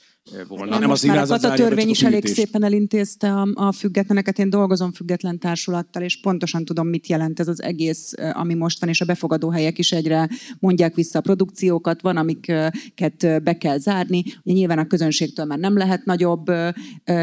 [0.47, 0.69] volna.
[0.69, 4.39] Nem, nem a a törvény is elég szépen elintézte a a függetleneket.
[4.39, 8.89] Én dolgozom független társulattal, és pontosan tudom, mit jelent ez az egész, ami most van,
[8.89, 14.23] és a befogadó helyek is egyre mondják vissza a produkciókat, van, amiket be kell zárni.
[14.43, 16.45] Ugye nyilván a közönségtől már nem lehet nagyobb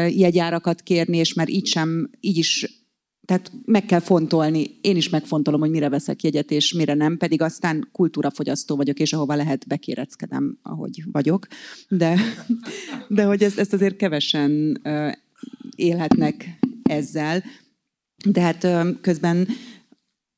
[0.09, 2.77] jegyárakat kérni, és már így sem, így is
[3.25, 7.41] tehát meg kell fontolni, én is megfontolom, hogy mire veszek jegyet, és mire nem, pedig
[7.41, 11.47] aztán kultúrafogyasztó vagyok, és ahova lehet, bekéreckedem, ahogy vagyok.
[11.89, 12.19] De,
[13.07, 14.81] de hogy ezt, ezt azért kevesen
[15.77, 17.43] élhetnek ezzel.
[18.25, 18.67] De hát
[19.01, 19.47] közben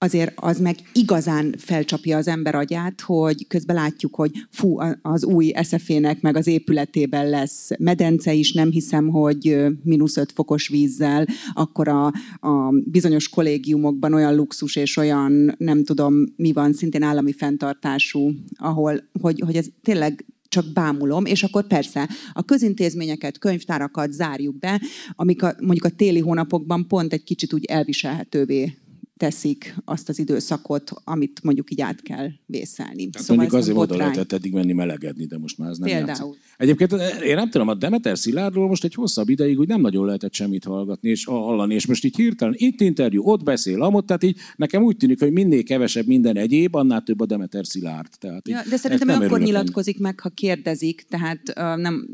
[0.02, 5.52] azért az meg igazán felcsapja az ember agyát, hogy közben látjuk, hogy fú, az új
[5.56, 11.88] eszefének meg az épületében lesz medence is, nem hiszem, hogy mínusz öt fokos vízzel, akkor
[11.88, 12.06] a,
[12.40, 19.10] a bizonyos kollégiumokban olyan luxus és olyan, nem tudom mi van, szintén állami fenntartású, ahol,
[19.22, 24.82] hogy, hogy ez tényleg csak bámulom, és akkor persze a közintézményeket, könyvtárakat zárjuk be,
[25.16, 28.78] amik a, mondjuk a téli hónapokban pont egy kicsit úgy elviselhetővé
[29.20, 33.10] teszik azt az időszakot, amit mondjuk így át kell vészelni.
[33.12, 36.08] Hát szóval mondjuk azért oda lehetett eddig menni melegedni, de most már ez nem Például.
[36.08, 36.42] Játszik.
[36.58, 40.06] Egyébként eh, én nem tudom, a Demeter Szilárdról most egy hosszabb ideig úgy nem nagyon
[40.06, 44.24] lehetett semmit hallgatni és hallani, és most így hirtelen itt interjú, ott beszél, amott, tehát
[44.24, 48.10] így nekem úgy tűnik, hogy minél kevesebb minden egyéb, annál több a Demeter Szilárd.
[48.20, 52.10] Tehát ja, de szerintem akkor nyilatkozik meg, ha kérdezik, tehát uh, nem...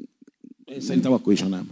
[0.66, 1.70] Én szerintem akkor is, ha nem.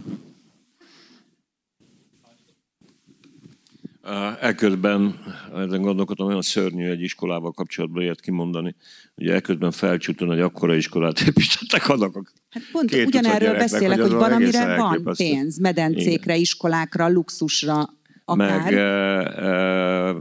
[4.40, 5.18] Eközben,
[5.54, 8.74] ezen gondolkodom, olyan szörnyű egy iskolával kapcsolatban ilyet kimondani.
[9.16, 14.42] Ugye eközben felcsúton, hogy akkora iskolát építettek annak Hát pont Két ugyanerről beszélek, hogy hogy
[14.42, 17.88] az van, pénz, medencékre, iskolákra, luxusra,
[18.24, 18.62] akár.
[18.62, 20.14] meg e, e,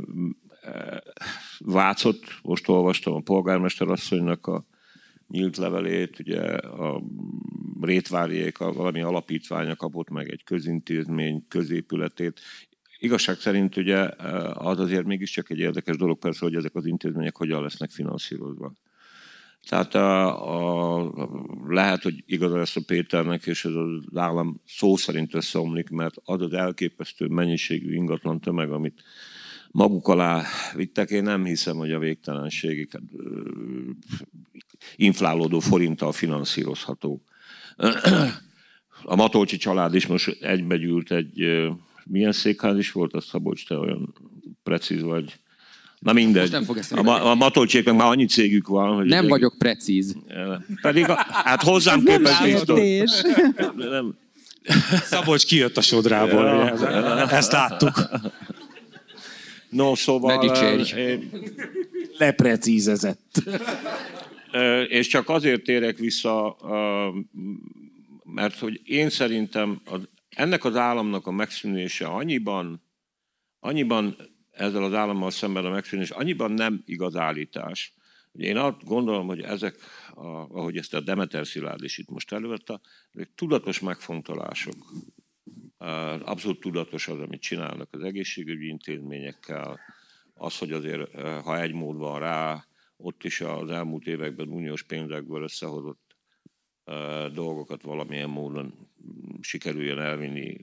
[0.62, 1.04] e,
[1.60, 4.66] Vácot, most olvastam a polgármester asszonynak a
[5.28, 7.04] nyílt levelét, ugye a
[7.82, 12.42] Rétváriék, a valami alapítványa kapott meg egy közintézmény középületét.
[13.04, 17.36] Igazság szerint ugye e, az azért mégiscsak egy érdekes dolog persze, hogy ezek az intézmények
[17.36, 18.74] hogyan lesznek finanszírozva.
[19.70, 21.14] Tehát a, a,
[21.68, 26.42] lehet, hogy igaza lesz a Péternek, és ez az állam szó szerint összeomlik, mert az
[26.42, 29.04] az elképesztő mennyiségű ingatlan tömeg, amit
[29.72, 30.44] maguk alá
[30.76, 33.42] vittek, én nem hiszem, hogy a végtelenségig ö,
[34.96, 37.22] inflálódó forinttal finanszírozható.
[39.06, 41.42] A Matolcsi család is most egybegyűlt egy,
[42.06, 44.14] milyen székház is volt, az Szabolcs, te olyan
[44.64, 45.34] precíz vagy.
[46.00, 46.40] Na mindegy.
[46.42, 49.06] Most nem fog eszembe a, ma- a Matolcsiéknak már annyi cégük van, hogy...
[49.06, 50.16] Nem egy- vagyok precíz.
[50.82, 52.80] Pedig, a, hát hozzám Nem képest biztos.
[52.80, 53.22] sértés.
[53.76, 54.16] Nem,
[55.04, 57.30] Szabolcs kijött a sodrából, Ja.
[57.30, 58.10] ezt láttuk.
[59.70, 60.36] No, szóval...
[60.36, 61.00] Ne dicsérj.
[61.10, 61.30] én-
[62.18, 63.44] Leprecízezett.
[64.52, 67.08] Ö, És csak azért térek vissza, ö,
[68.34, 69.82] mert hogy én szerintem
[70.36, 72.84] ennek az államnak a megszűnése annyiban,
[73.60, 74.16] annyiban
[74.52, 77.94] ezzel az állammal szemben a megszűnés, annyiban nem igaz állítás.
[78.32, 79.76] Ugye én azt gondolom, hogy ezek,
[80.14, 82.82] a, ahogy ezt a Demeter Szilárd is itt most előadta,
[83.36, 84.94] tudatos megfontolások.
[86.24, 89.80] Abszolút tudatos az, amit csinálnak az egészségügyi intézményekkel,
[90.34, 92.66] az, hogy azért, ha egy mód van rá,
[92.98, 96.16] ott is az elmúlt években uniós pénzekből összehozott
[97.34, 98.90] dolgokat valamilyen módon
[99.42, 100.58] sikerüljön elvinni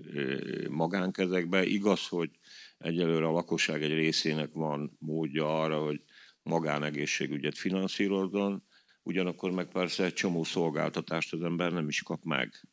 [0.68, 1.64] magánkezekbe.
[1.64, 2.30] Igaz, hogy
[2.78, 6.03] egyelőre a lakosság egy részének van módja arra, hogy
[6.43, 8.62] magánegészségügyet finanszírozzon,
[9.03, 12.68] ugyanakkor meg persze egy csomó szolgáltatást az ember nem is kap meg.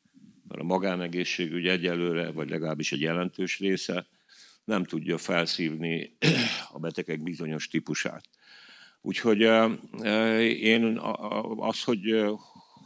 [0.48, 4.08] Mert a magánegészségügy egyelőre, vagy legalábbis egy jelentős része
[4.64, 6.18] nem tudja felszívni
[6.74, 8.30] a betegek bizonyos típusát.
[9.02, 9.40] Úgyhogy
[10.62, 10.98] én
[11.58, 12.26] az, hogy,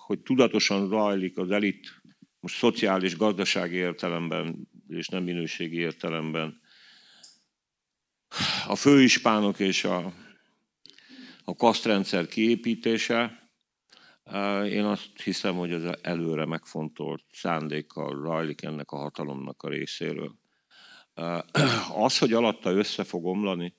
[0.05, 2.00] hogy tudatosan zajlik az elit,
[2.41, 6.61] most szociális, gazdasági értelemben, és nem minőségi értelemben,
[8.67, 10.13] a főispánok és a,
[11.43, 13.49] a kasztrendszer kiépítése,
[14.65, 20.35] én azt hiszem, hogy ez előre megfontolt szándékkal zajlik ennek a hatalomnak a részéről.
[21.93, 23.75] Az, hogy alatta össze fog omlani,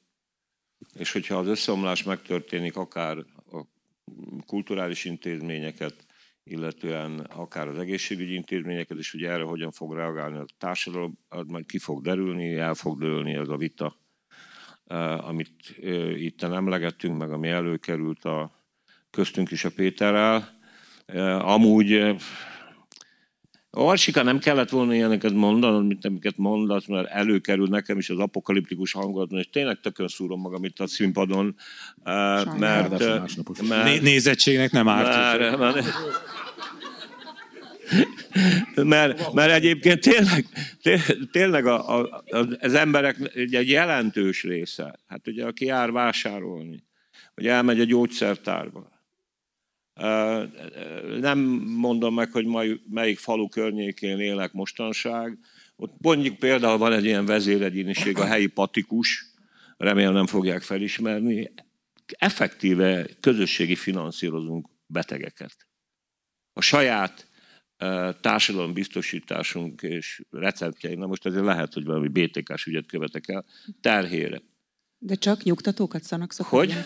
[0.95, 3.17] és hogyha az összeomlás megtörténik, akár
[3.51, 3.65] a
[4.47, 6.07] kulturális intézményeket,
[6.45, 11.67] illetően akár az egészségügyi intézményeket, és hogy erre hogyan fog reagálni a társadalom, az majd
[11.67, 13.97] ki fog derülni, el fog dőlni ez a vita,
[15.19, 15.77] amit
[16.15, 18.65] itt emlegettünk, meg ami előkerült a
[19.11, 20.61] köztünk is a Péterrel.
[21.41, 22.17] Amúgy
[23.75, 28.93] Arsika nem kellett volna ilyeneket mondanod, mint amiket mondasz, mert előkerül nekem is az apokaliptikus
[28.93, 31.55] hangulat, és tényleg tökön szúrom magam itt a színpadon,
[32.03, 33.61] eh, mert, Ráadásul eh.
[33.61, 35.39] Né- mert, nézettségnek nem árt.
[35.39, 35.87] mert, mert,
[38.75, 40.47] mert, mert egyébként tényleg,
[40.83, 42.23] té- tényleg a, a,
[42.61, 46.85] az emberek egy jelentős része, hát ugye aki jár vásárolni,
[47.35, 48.91] vagy elmegy a gyógyszertárba,
[51.21, 55.39] Nem mondom meg, hogy majd melyik falu környékén élek mostanság.
[55.77, 59.27] Ott mondjuk például van egy ilyen vezéregyéniség, a helyi patikus,
[59.77, 61.53] remélem nem fogják felismerni.
[62.07, 65.57] Effektíve közösségi finanszírozunk betegeket.
[66.53, 67.27] A saját
[68.21, 73.45] társadalombiztosításunk és receptjeink, na most ezért lehet, hogy valami BTK-s ügyet követek el,
[73.81, 74.43] terhére.
[74.99, 76.77] De csak nyugtatókat szanak szokott Hogy?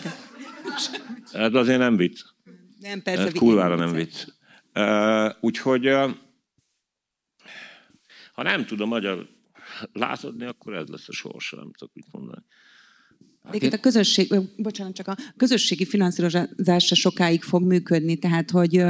[1.31, 2.21] Ez azért nem vicc.
[2.79, 3.23] Nem, persze.
[3.23, 4.25] Ez kurvára nem vicc.
[4.75, 6.11] Uh, úgyhogy uh,
[8.33, 9.27] ha nem tudom magyar
[9.93, 12.43] látodni, akkor ez lesz a sorsa, nem tudok mit mondani.
[13.47, 18.83] Egyébként a közösség, bocsánat, csak a közösségi finanszírozás se sokáig fog működni, tehát hogy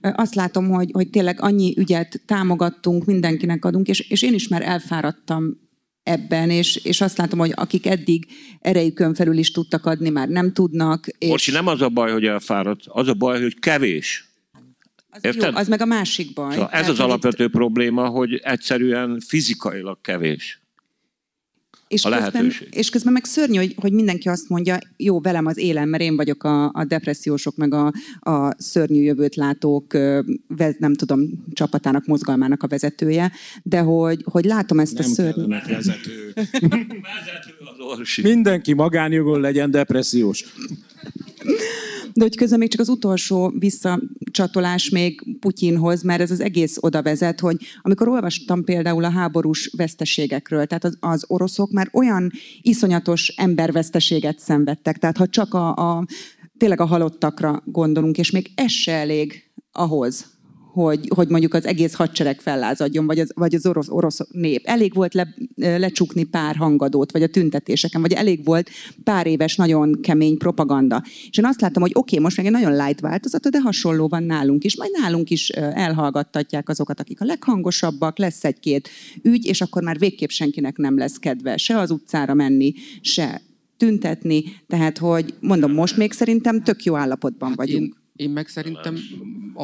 [0.00, 4.62] azt látom, hogy, hogy tényleg annyi ügyet támogattunk, mindenkinek adunk, és, és én is már
[4.62, 5.67] elfáradtam
[6.08, 8.26] ebben, és, és azt látom, hogy akik eddig
[8.60, 11.06] erejükön felül is tudtak adni, már nem tudnak.
[11.18, 14.28] És Orsi, nem az a baj, hogy elfáradt, az a baj, hogy kevés.
[15.10, 15.52] az, érted?
[15.52, 16.50] jó, az meg a másik baj.
[16.50, 20.60] Szóval ez Tehát, az alapvető probléma, hogy egyszerűen fizikailag kevés.
[21.88, 22.68] És a közben, lehetőség.
[22.70, 26.16] és közben meg szörnyű, hogy, hogy mindenki azt mondja, jó, velem az élem, mert én
[26.16, 29.92] vagyok a, a depressziósok, meg a, a szörnyű jövőt látók,
[30.78, 33.32] nem tudom, csapatának, mozgalmának a vezetője,
[33.62, 35.32] de hogy, hogy látom ezt a Nem szörnyű...
[35.32, 36.32] kellenek vezető.
[36.34, 38.22] Vezető az orsi.
[38.22, 40.44] Mindenki magánjogon legyen depressziós.
[42.18, 47.02] De hogy közben még csak az utolsó visszacsatolás még Putyinhoz, mert ez az egész oda
[47.02, 53.28] vezet, hogy amikor olvastam például a háborús veszteségekről, tehát az, az oroszok már olyan iszonyatos
[53.36, 56.06] emberveszteséget szenvedtek, tehát ha csak a, a
[56.56, 60.37] tényleg a halottakra gondolunk, és még ez se elég ahhoz,
[60.82, 64.62] hogy, hogy mondjuk az egész hadsereg fellázadjon, vagy az, vagy az orosz, orosz nép.
[64.64, 68.70] Elég volt le, lecsukni pár hangadót, vagy a tüntetéseken, vagy elég volt
[69.04, 71.02] pár éves nagyon kemény propaganda.
[71.30, 74.08] És én azt láttam, hogy oké, okay, most meg egy nagyon light változata, de hasonló
[74.08, 74.76] van nálunk is.
[74.76, 78.88] Majd nálunk is elhallgattatják azokat, akik a leghangosabbak, lesz egy-két
[79.22, 83.42] ügy, és akkor már végképp senkinek nem lesz kedve se az utcára menni, se
[83.76, 84.44] tüntetni.
[84.66, 87.84] Tehát, hogy mondom, most még szerintem tök jó állapotban vagyunk.
[87.84, 88.98] Én, én meg szerintem,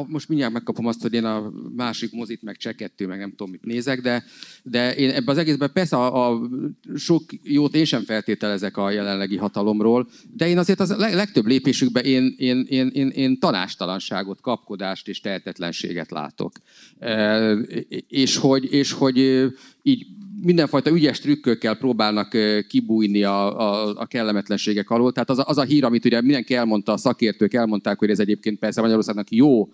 [0.07, 3.63] most mindjárt megkapom azt, hogy én a másik mozit, meg csekettő, meg nem tudom, mit
[3.63, 4.23] nézek, de,
[4.63, 6.49] de én ebben az egészben persze a, a
[6.95, 12.03] sok jót én sem feltételezek a jelenlegi hatalomról, de én azért az leg, legtöbb lépésükben
[12.03, 16.51] én, én, én, én, én tanástalanságot, kapkodást és tehetetlenséget látok.
[16.99, 17.51] E,
[18.07, 19.47] és hogy, és hogy
[19.87, 20.05] így
[20.41, 25.11] mindenfajta ügyes trükkökkel próbálnak kibújni a, a, a kellemetlenségek alól.
[25.11, 28.19] Tehát az a, az a hír, amit ugye mindenki elmondta, a szakértők elmondták, hogy ez
[28.19, 29.73] egyébként persze Magyarországnak jó,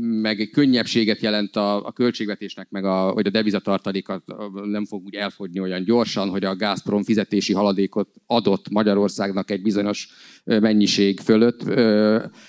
[0.00, 4.22] meg könnyebbséget jelent a, a költségvetésnek, meg a, hogy a devizatartalékat
[4.64, 10.08] nem fog úgy elfogyni olyan gyorsan, hogy a Gazprom fizetési haladékot adott Magyarországnak egy bizonyos
[10.44, 11.62] mennyiség fölött.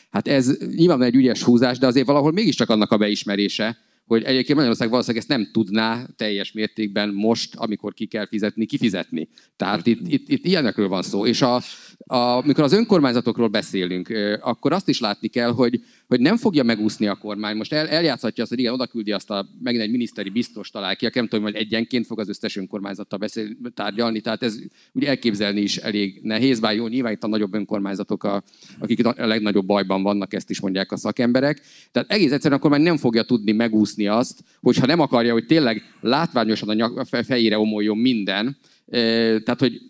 [0.10, 3.78] Hát ez nyilván egy ügyes húzás, de azért valahol mégiscsak annak a beismerése,
[4.08, 9.30] hogy egyébként Magyarország valószínűleg ezt nem tudná teljes mértékben most, amikor ki kell fizetni, kifizetni.
[9.56, 11.26] Tehát itt, itt, itt ilyenekről van szó.
[11.26, 11.62] És a,
[11.98, 14.10] a, amikor az önkormányzatokról beszélünk,
[14.42, 17.56] akkor azt is látni kell, hogy, hogy nem fogja megúszni a kormány.
[17.56, 20.96] Most el, eljátszhatja azt, hogy igen, oda küldi azt a, megint egy miniszteri biztos talál
[20.96, 24.22] ki, aki nem tudom, hogy egyenként fog az összes önkormányzattal beszél, tárgyalni.
[24.22, 24.58] Tehát ez
[24.92, 28.44] ugye elképzelni is elég nehéz, bár jó, nyilván itt a nagyobb önkormányzatok, a,
[28.80, 31.62] akik a legnagyobb bajban vannak, ezt is mondják a szakemberek.
[31.92, 35.84] Tehát egész egyszerűen a kormány nem fogja tudni megúszni azt, hogyha nem akarja, hogy tényleg
[36.02, 39.82] látványosan a nyak, a fe- fejére omoljon minden, eh, tehát hogy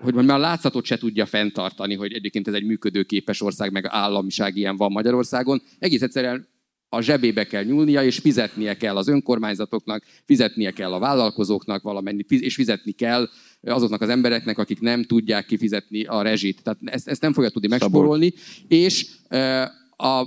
[0.00, 4.56] hogy már a látszatot se tudja fenntartani, hogy egyébként ez egy működőképes ország, meg államiság
[4.56, 5.62] ilyen van Magyarországon.
[5.78, 6.48] Egész egyszerűen
[6.88, 12.42] a zsebébe kell nyúlnia, és fizetnie kell az önkormányzatoknak, fizetnie kell a vállalkozóknak valamennyit, fiz-
[12.42, 13.28] és fizetni kell
[13.62, 16.62] azoknak az embereknek, akik nem tudják kifizetni a rezsit.
[16.62, 18.32] Tehát ezt, ezt nem fogja tudni megspórolni,
[18.68, 20.26] és eh, a,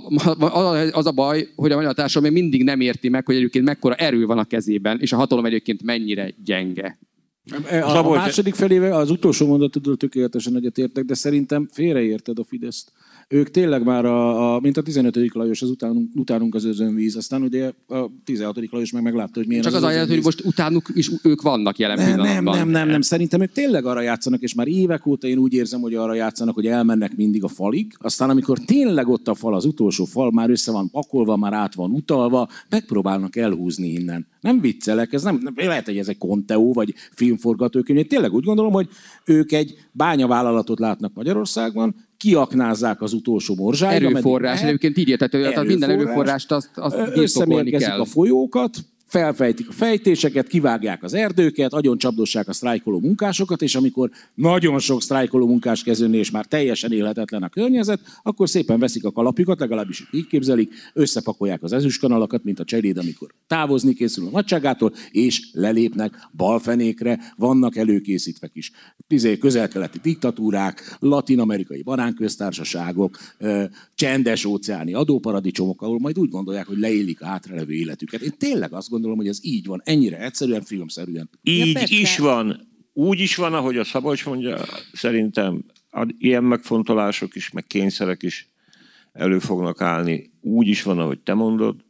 [0.92, 3.94] az a baj, hogy a magyar társadalom még mindig nem érti meg, hogy egyébként mekkora
[3.94, 6.98] erő van a kezében, és a hatalom egyébként mennyire gyenge.
[7.50, 12.92] A, a Szabolcs- második felével az utolsó mondatodról tökéletesen egyetértek, de szerintem félreérted a Fideszt.
[13.32, 15.34] Ők tényleg már, a, a, mint a 15.
[15.34, 18.70] Lajos, az utánunk, utánunk az özönvíz, aztán ugye a 16.
[18.70, 20.24] Lajos meg meglátta, hogy milyen Csak az az, a hogy özönvíz.
[20.24, 22.42] most utánuk is ők vannak jelen Nem, pillanatban.
[22.56, 23.00] nem, nem, nem, nem.
[23.00, 26.54] Szerintem ők tényleg arra játszanak, és már évek óta én úgy érzem, hogy arra játszanak,
[26.54, 30.50] hogy elmennek mindig a falig, aztán amikor tényleg ott a fal, az utolsó fal már
[30.50, 34.26] össze van pakolva, már át van utalva, megpróbálnak elhúzni innen.
[34.40, 37.98] Nem viccelek, ez nem, nem lehet, hogy ez egy konteó, vagy filmforgatókönyv.
[37.98, 38.88] Én tényleg úgy gondolom, hogy
[39.24, 43.96] ők egy bányavállalatot látnak Magyarországban, kiaknázzák az utolsó morzsáig.
[43.96, 44.68] ameddig Erőforrás, lehet.
[44.68, 46.06] egyébként így értető, tehát minden Erőforrás.
[46.06, 48.76] erőforrást azt, azt összemérgezik a folyókat,
[49.12, 55.02] felfejtik a fejtéseket, kivágják az erdőket, agyon csapdossák a sztrájkoló munkásokat, és amikor nagyon sok
[55.02, 60.08] sztrájkoló munkás kezönni, és már teljesen élhetetlen a környezet, akkor szépen veszik a kalapjukat, legalábbis
[60.12, 66.28] így képzelik, összepakolják az ezüstkanalakat, mint a cseréd, amikor távozni készül a nagyságától, és lelépnek
[66.36, 68.70] balfenékre, vannak előkészítve kis
[69.08, 73.18] izé, közel-keleti diktatúrák, latin-amerikai baránköztársaságok,
[73.94, 78.20] csendes óceáni adóparadicsomok, ahol majd úgy gondolják, hogy leélik a hátralevő életüket.
[78.20, 81.30] Én tényleg azt gondolom, hogy ez így van, ennyire egyszerűen, filmszerűen.
[81.42, 81.94] Így persze.
[81.94, 82.70] is van.
[82.92, 85.64] Úgy is van, ahogy a Szabolcs mondja, szerintem
[86.18, 88.48] ilyen megfontolások is, meg kényszerek is
[89.12, 90.30] elő fognak állni.
[90.40, 91.84] Úgy is van, ahogy te mondod.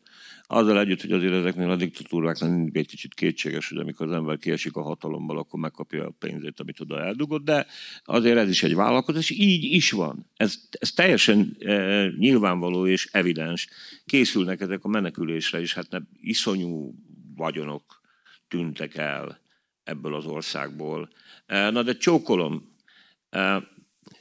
[0.54, 4.38] Azzal együtt, hogy azért ezeknél a diktatúráknál mindig egy kicsit kétséges, hogy amikor az ember
[4.38, 7.66] kiesik a hatalomból, akkor megkapja a pénzét, amit oda eldugott, de
[8.04, 10.26] azért ez is egy vállalkozás, így is van.
[10.36, 13.68] Ez, ez teljesen e, nyilvánvaló és evidens.
[14.06, 16.94] Készülnek ezek a menekülésre is, hát nem, iszonyú
[17.36, 18.00] vagyonok
[18.48, 19.40] tűntek el
[19.84, 21.08] ebből az országból.
[21.46, 22.70] E, Na de csókolom.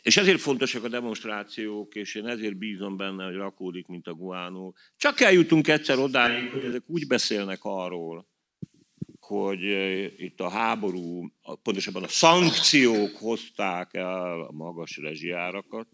[0.02, 4.76] És ezért fontosak a demonstrációk, és én ezért bízom benne, hogy rakódik, mint a guánó.
[4.98, 8.30] Csak eljutunk egyszer odáig, hogy ezek úgy beszélnek arról,
[9.20, 9.62] hogy
[10.18, 11.32] itt a háború,
[11.64, 15.88] pontosabban a szankciók hozták el a magas rezsiárakat,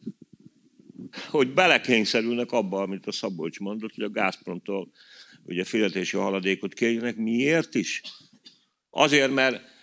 [1.29, 4.91] hogy belekényszerülnek abba, amit a Szabolcs mondott, hogy a Gazpromtól
[5.43, 7.15] ugye fizetési haladékot kérjenek.
[7.15, 8.01] Miért is?
[8.89, 9.75] Azért, mert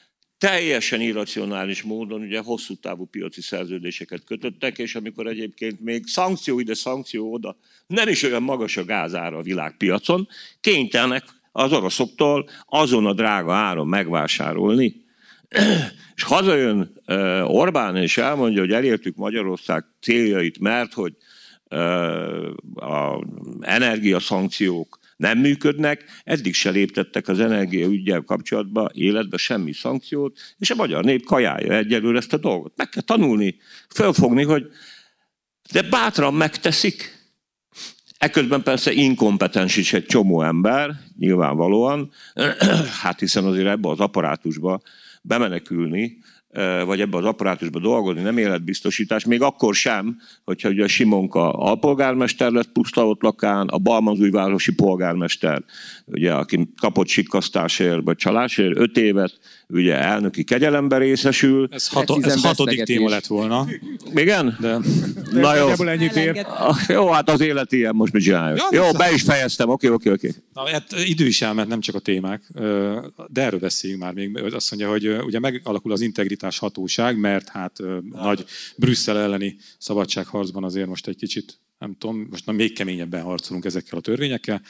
[0.44, 6.74] teljesen irracionális módon ugye hosszú távú piaci szerződéseket kötöttek, és amikor egyébként még szankció ide,
[6.74, 7.56] szankció oda,
[7.86, 10.28] nem is olyan magas a gázára a világpiacon,
[10.60, 14.94] kénytelnek az oroszoktól azon a drága áron megvásárolni.
[16.16, 16.92] És hazajön
[17.44, 21.12] Orbán, és elmondja, hogy elértük Magyarország céljait, mert hogy
[22.74, 23.24] a
[23.60, 31.04] energiaszankciók nem működnek, eddig se léptettek az energiaügyel kapcsolatban életbe semmi szankciót, és a magyar
[31.04, 32.72] nép kajálja egyelőre ezt a dolgot.
[32.76, 33.56] Meg kell tanulni,
[33.88, 34.66] felfogni, hogy
[35.72, 37.22] de bátran megteszik,
[38.18, 42.10] Ekközben persze inkompetens is egy csomó ember, nyilvánvalóan,
[43.02, 44.80] hát hiszen azért ebbe az apparátusba
[45.22, 46.18] bemenekülni,
[46.84, 52.50] vagy ebbe az apparátusba dolgozni, nem életbiztosítás, még akkor sem, hogyha ugye a Simonka alpolgármester
[52.50, 55.62] lett puszta lakán, a Balmazújvárosi polgármester,
[56.06, 61.68] ugye, aki kapott sikkasztásért vagy csalásért öt évet, ugye elnöki kegyelembe részesül.
[61.70, 63.66] Ez, hato, ez hatodik téma lett volna.
[64.14, 64.56] Igen?
[64.60, 64.78] De...
[65.32, 65.86] Na jó.
[65.86, 66.46] ennyit ér.
[66.88, 68.58] Jó, hát az élet ilyen, most mit csináljuk?
[68.70, 70.34] Ja, jó, be is fejeztem, oké, oké, oké.
[70.52, 72.50] Na, hát idő is elment, nem csak a témák,
[73.28, 74.38] de erről beszéljünk már még.
[74.54, 77.78] Azt mondja, hogy ugye megalakul az integritás hatóság, mert hát
[78.12, 78.44] nagy
[78.76, 84.02] Brüsszel elleni szabadságharcban azért most egy kicsit, nem tudom, most még keményebben harcolunk ezekkel a
[84.02, 84.62] törvényekkel,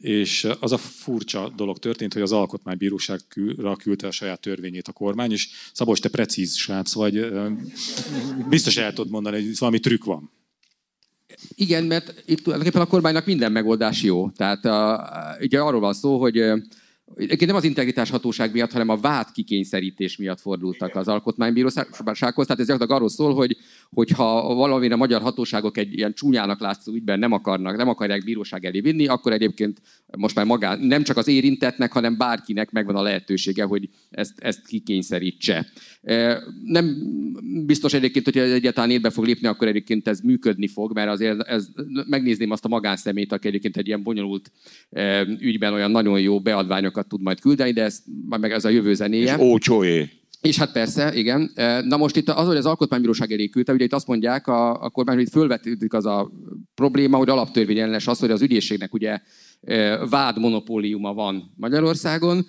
[0.00, 5.32] és az a furcsa dolog történt, hogy az alkotmánybíróságra küldte a saját törvényét a kormány,
[5.32, 7.32] és Szabolcs, te precíz srác vagy,
[8.48, 10.30] biztos el tudod mondani, hogy valami trükk van.
[11.54, 14.30] Igen, mert itt tulajdonképpen a kormánynak minden megoldás jó.
[14.30, 15.08] Tehát a,
[15.40, 16.42] ugye arról van szó, hogy
[17.14, 22.46] Egyébként nem az integritás hatóság miatt, hanem a vád kikényszerítés miatt fordultak az alkotmánybírósághoz.
[22.46, 23.56] Tehát ez gyakorlatilag arról szól, hogy
[23.90, 28.64] hogyha valamire a magyar hatóságok egy ilyen csúnyának látszó ügyben nem akarnak, nem akarják bíróság
[28.64, 29.80] elé vinni, akkor egyébként
[30.16, 34.66] most már magán, nem csak az érintetnek, hanem bárkinek megvan a lehetősége, hogy ezt, ezt
[34.66, 35.66] kikényszerítse.
[36.64, 36.96] Nem
[37.66, 41.68] biztos egyébként, hogy egyáltalán érbe fog lépni, akkor egyébként ez működni fog, mert azért ez,
[42.06, 44.52] megnézném azt a magánszemét, aki egyébként egy ilyen bonyolult
[45.38, 49.34] ügyben olyan nagyon jó beadványokat tud majd küldeni, de ez meg ez a jövő zenéje.
[49.34, 50.19] És ócsóé.
[50.40, 51.50] És hát persze, igen.
[51.84, 54.90] Na most itt az, hogy az alkotmánybíróság elé küldte, ugye itt azt mondják a, a
[54.90, 56.30] kormány, hogy fölvetődik az a
[56.74, 59.20] probléma, hogy alaptörvényellenes az, hogy az ügyészségnek ugye
[60.10, 62.46] vád monopóliuma van Magyarországon,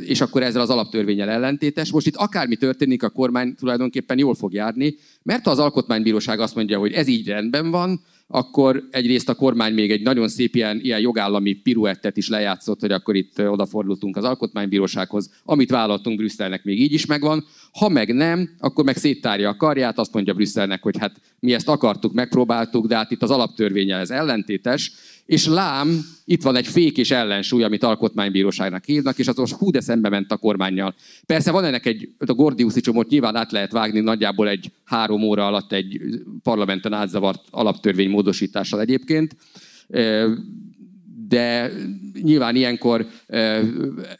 [0.00, 1.92] és akkor ezzel az alaptörvényel ellentétes.
[1.92, 6.54] Most itt akármi történik, a kormány tulajdonképpen jól fog járni, mert ha az alkotmánybíróság azt
[6.54, 8.00] mondja, hogy ez így rendben van,
[8.34, 12.92] akkor egyrészt a kormány még egy nagyon szép ilyen, ilyen jogállami piruettet is lejátszott, hogy
[12.92, 17.44] akkor itt odafordultunk az alkotmánybírósághoz, amit vállaltunk Brüsszelnek még így is megvan.
[17.78, 21.68] Ha meg nem, akkor meg széttárja a karját, azt mondja Brüsszelnek, hogy hát mi ezt
[21.68, 24.92] akartuk, megpróbáltuk, de hát itt az alaptörvényel ez ellentétes,
[25.26, 29.70] és lám, itt van egy fék és ellensúly, amit alkotmánybíróságnak hívnak, és az most hú
[29.70, 30.94] de szembe ment a kormányjal.
[31.26, 35.46] Persze van ennek egy, a Gordiuszi csomót nyilván át lehet vágni nagyjából egy három óra
[35.46, 36.00] alatt egy
[36.42, 39.36] parlamenten átzavart alaptörvény módosítással egyébként
[41.32, 41.70] de
[42.22, 43.06] nyilván ilyenkor,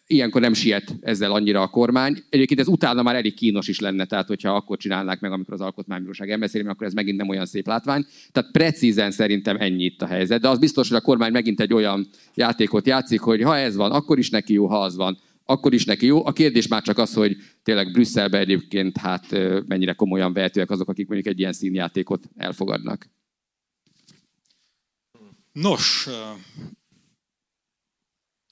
[0.06, 2.22] ilyenkor nem siet ezzel annyira a kormány.
[2.28, 5.60] Egyébként ez utána már elég kínos is lenne, tehát hogyha akkor csinálnák meg, amikor az
[5.60, 8.06] alkotmánybíróság elbeszéli, akkor ez megint nem olyan szép látvány.
[8.30, 10.40] Tehát precízen szerintem ennyi itt a helyzet.
[10.40, 13.90] De az biztos, hogy a kormány megint egy olyan játékot játszik, hogy ha ez van,
[13.90, 16.26] akkor is neki jó, ha az van, akkor is neki jó.
[16.26, 19.26] A kérdés már csak az, hogy tényleg Brüsszelbe egyébként hát
[19.66, 23.10] mennyire komolyan vehetőek azok, akik mondjuk egy ilyen színjátékot elfogadnak.
[25.52, 26.08] Nos,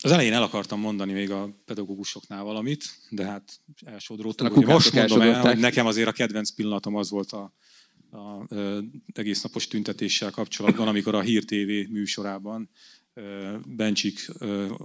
[0.03, 4.53] az elején el akartam mondani még a pedagógusoknál valamit, de hát elsodródtam.
[4.53, 7.53] Hogy most mondom el, hogy nekem azért a kedvenc pillanatom az volt a,
[8.11, 12.71] a, a egész napos tüntetéssel kapcsolatban, amikor a Hír TV műsorában
[13.67, 14.31] Bencsik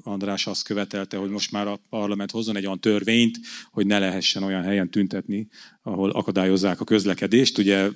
[0.01, 3.39] András azt követelte, hogy most már a parlament hozzon egy olyan törvényt,
[3.71, 5.47] hogy ne lehessen olyan helyen tüntetni,
[5.81, 7.57] ahol akadályozzák a közlekedést.
[7.57, 7.89] Ugye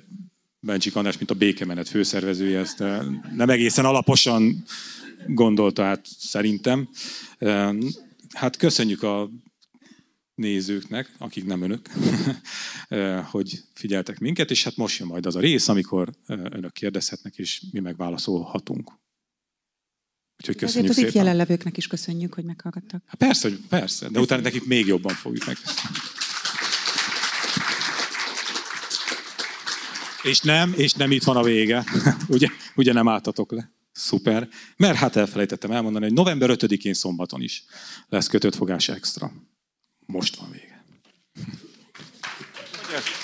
[0.60, 2.78] Bencsik András, mint a békemenet főszervezője, ezt
[3.34, 4.64] nem egészen alaposan
[5.26, 6.88] gondolta át szerintem.
[8.34, 9.30] Hát köszönjük a
[10.34, 11.88] nézőknek, akik nem önök,
[13.32, 17.62] hogy figyeltek minket, és hát most jön majd az a rész, amikor önök kérdezhetnek, és
[17.72, 18.92] mi megválaszolhatunk.
[20.40, 21.10] Úgyhogy köszönjük Ezért az szépen.
[21.10, 23.02] itt jelenlevőknek is köszönjük, hogy meghallgattak.
[23.06, 25.56] Hát persze, hogy persze, de utána nekik még jobban fogjuk meg.
[30.22, 31.84] És nem, és nem itt van a vége.
[32.28, 33.70] ugye, ugye nem álltatok le.
[34.00, 34.48] Szuper.
[34.76, 37.64] Mert hát elfelejtettem elmondani, hogy november 5-én szombaton is
[38.08, 39.32] lesz kötött fogás extra.
[40.06, 40.84] Most van vége.
[42.92, 43.19] Yes.